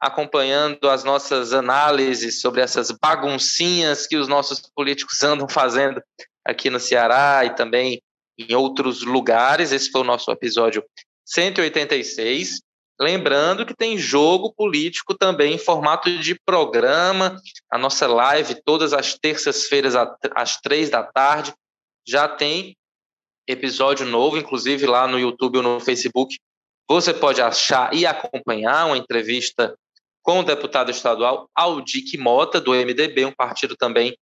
[0.00, 6.00] acompanhando as nossas análises sobre essas baguncinhas que os nossos políticos andam fazendo
[6.44, 8.00] aqui no Ceará e também
[8.38, 9.72] em outros lugares.
[9.72, 10.84] Esse foi o nosso episódio
[11.24, 12.60] 186.
[12.98, 17.40] Lembrando que tem jogo político também em formato de programa.
[17.70, 19.94] A nossa live, todas as terças-feiras,
[20.34, 21.52] às três da tarde,
[22.06, 22.74] já tem
[23.46, 26.36] episódio novo, inclusive lá no YouTube ou no Facebook.
[26.88, 29.76] Você pode achar e acompanhar uma entrevista
[30.22, 34.16] com o deputado estadual Aldic Mota, do MDB, um partido também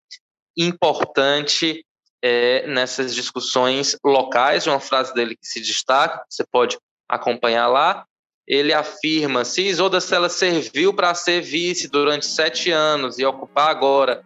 [0.57, 1.85] importante
[2.23, 4.67] é, nessas discussões locais.
[4.67, 6.77] Uma frase dele que se destaca, você pode
[7.09, 8.05] acompanhar lá
[8.47, 14.23] ele afirma: se Isolda Sela serviu para ser vice durante sete anos e ocupar agora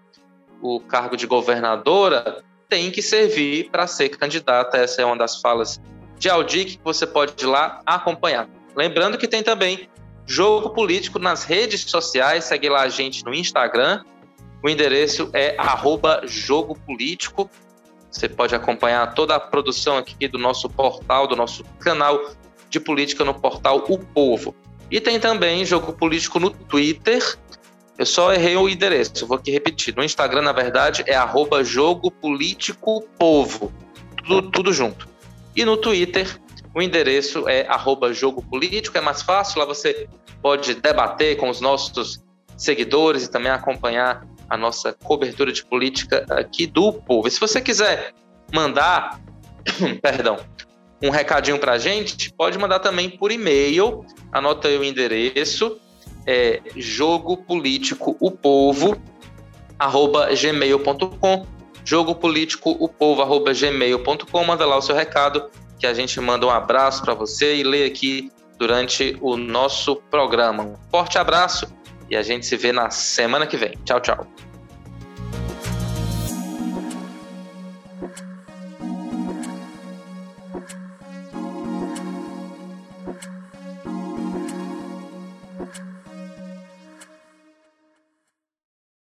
[0.61, 4.77] o cargo de governadora, tem que servir para ser candidata.
[4.77, 5.81] Essa é uma das falas
[6.19, 8.49] de Aldic que você pode ir lá acompanhar.
[8.75, 9.89] Lembrando que tem também
[10.27, 12.45] jogo político nas redes sociais.
[12.45, 14.03] Segue lá a gente no Instagram.
[14.63, 15.57] O endereço é
[16.25, 17.49] jogo político.
[18.11, 22.19] Você pode acompanhar toda a produção aqui do nosso portal, do nosso canal
[22.69, 24.55] de política no portal O Povo.
[24.91, 27.37] E tem também jogo político no Twitter.
[27.99, 29.95] Eu só errei o endereço, vou aqui repetir.
[29.97, 33.73] No Instagram, na verdade, é arroba jogo político povo.
[34.17, 35.09] Tudo, tudo junto.
[35.55, 36.39] E no Twitter,
[36.75, 40.09] o endereço é arroba jogo político, é mais fácil, lá você
[40.41, 42.23] pode debater com os nossos
[42.57, 47.29] seguidores e também acompanhar a nossa cobertura de política aqui do povo.
[47.29, 48.15] E se você quiser
[48.53, 49.21] mandar,
[50.01, 50.39] perdão,
[51.03, 54.05] um recadinho para a gente, pode mandar também por e-mail.
[54.33, 55.79] Anota aí o endereço,
[56.27, 58.97] é jogo político o povo
[59.79, 61.47] arroba gmail.com
[61.85, 66.45] jogo político o povo arroba gmail.com manda lá o seu recado que a gente manda
[66.45, 70.65] um abraço para você e lê aqui durante o nosso programa.
[70.65, 71.67] Um forte abraço
[72.11, 73.79] e a gente se vê na semana que vem.
[73.85, 74.48] Tchau, tchau.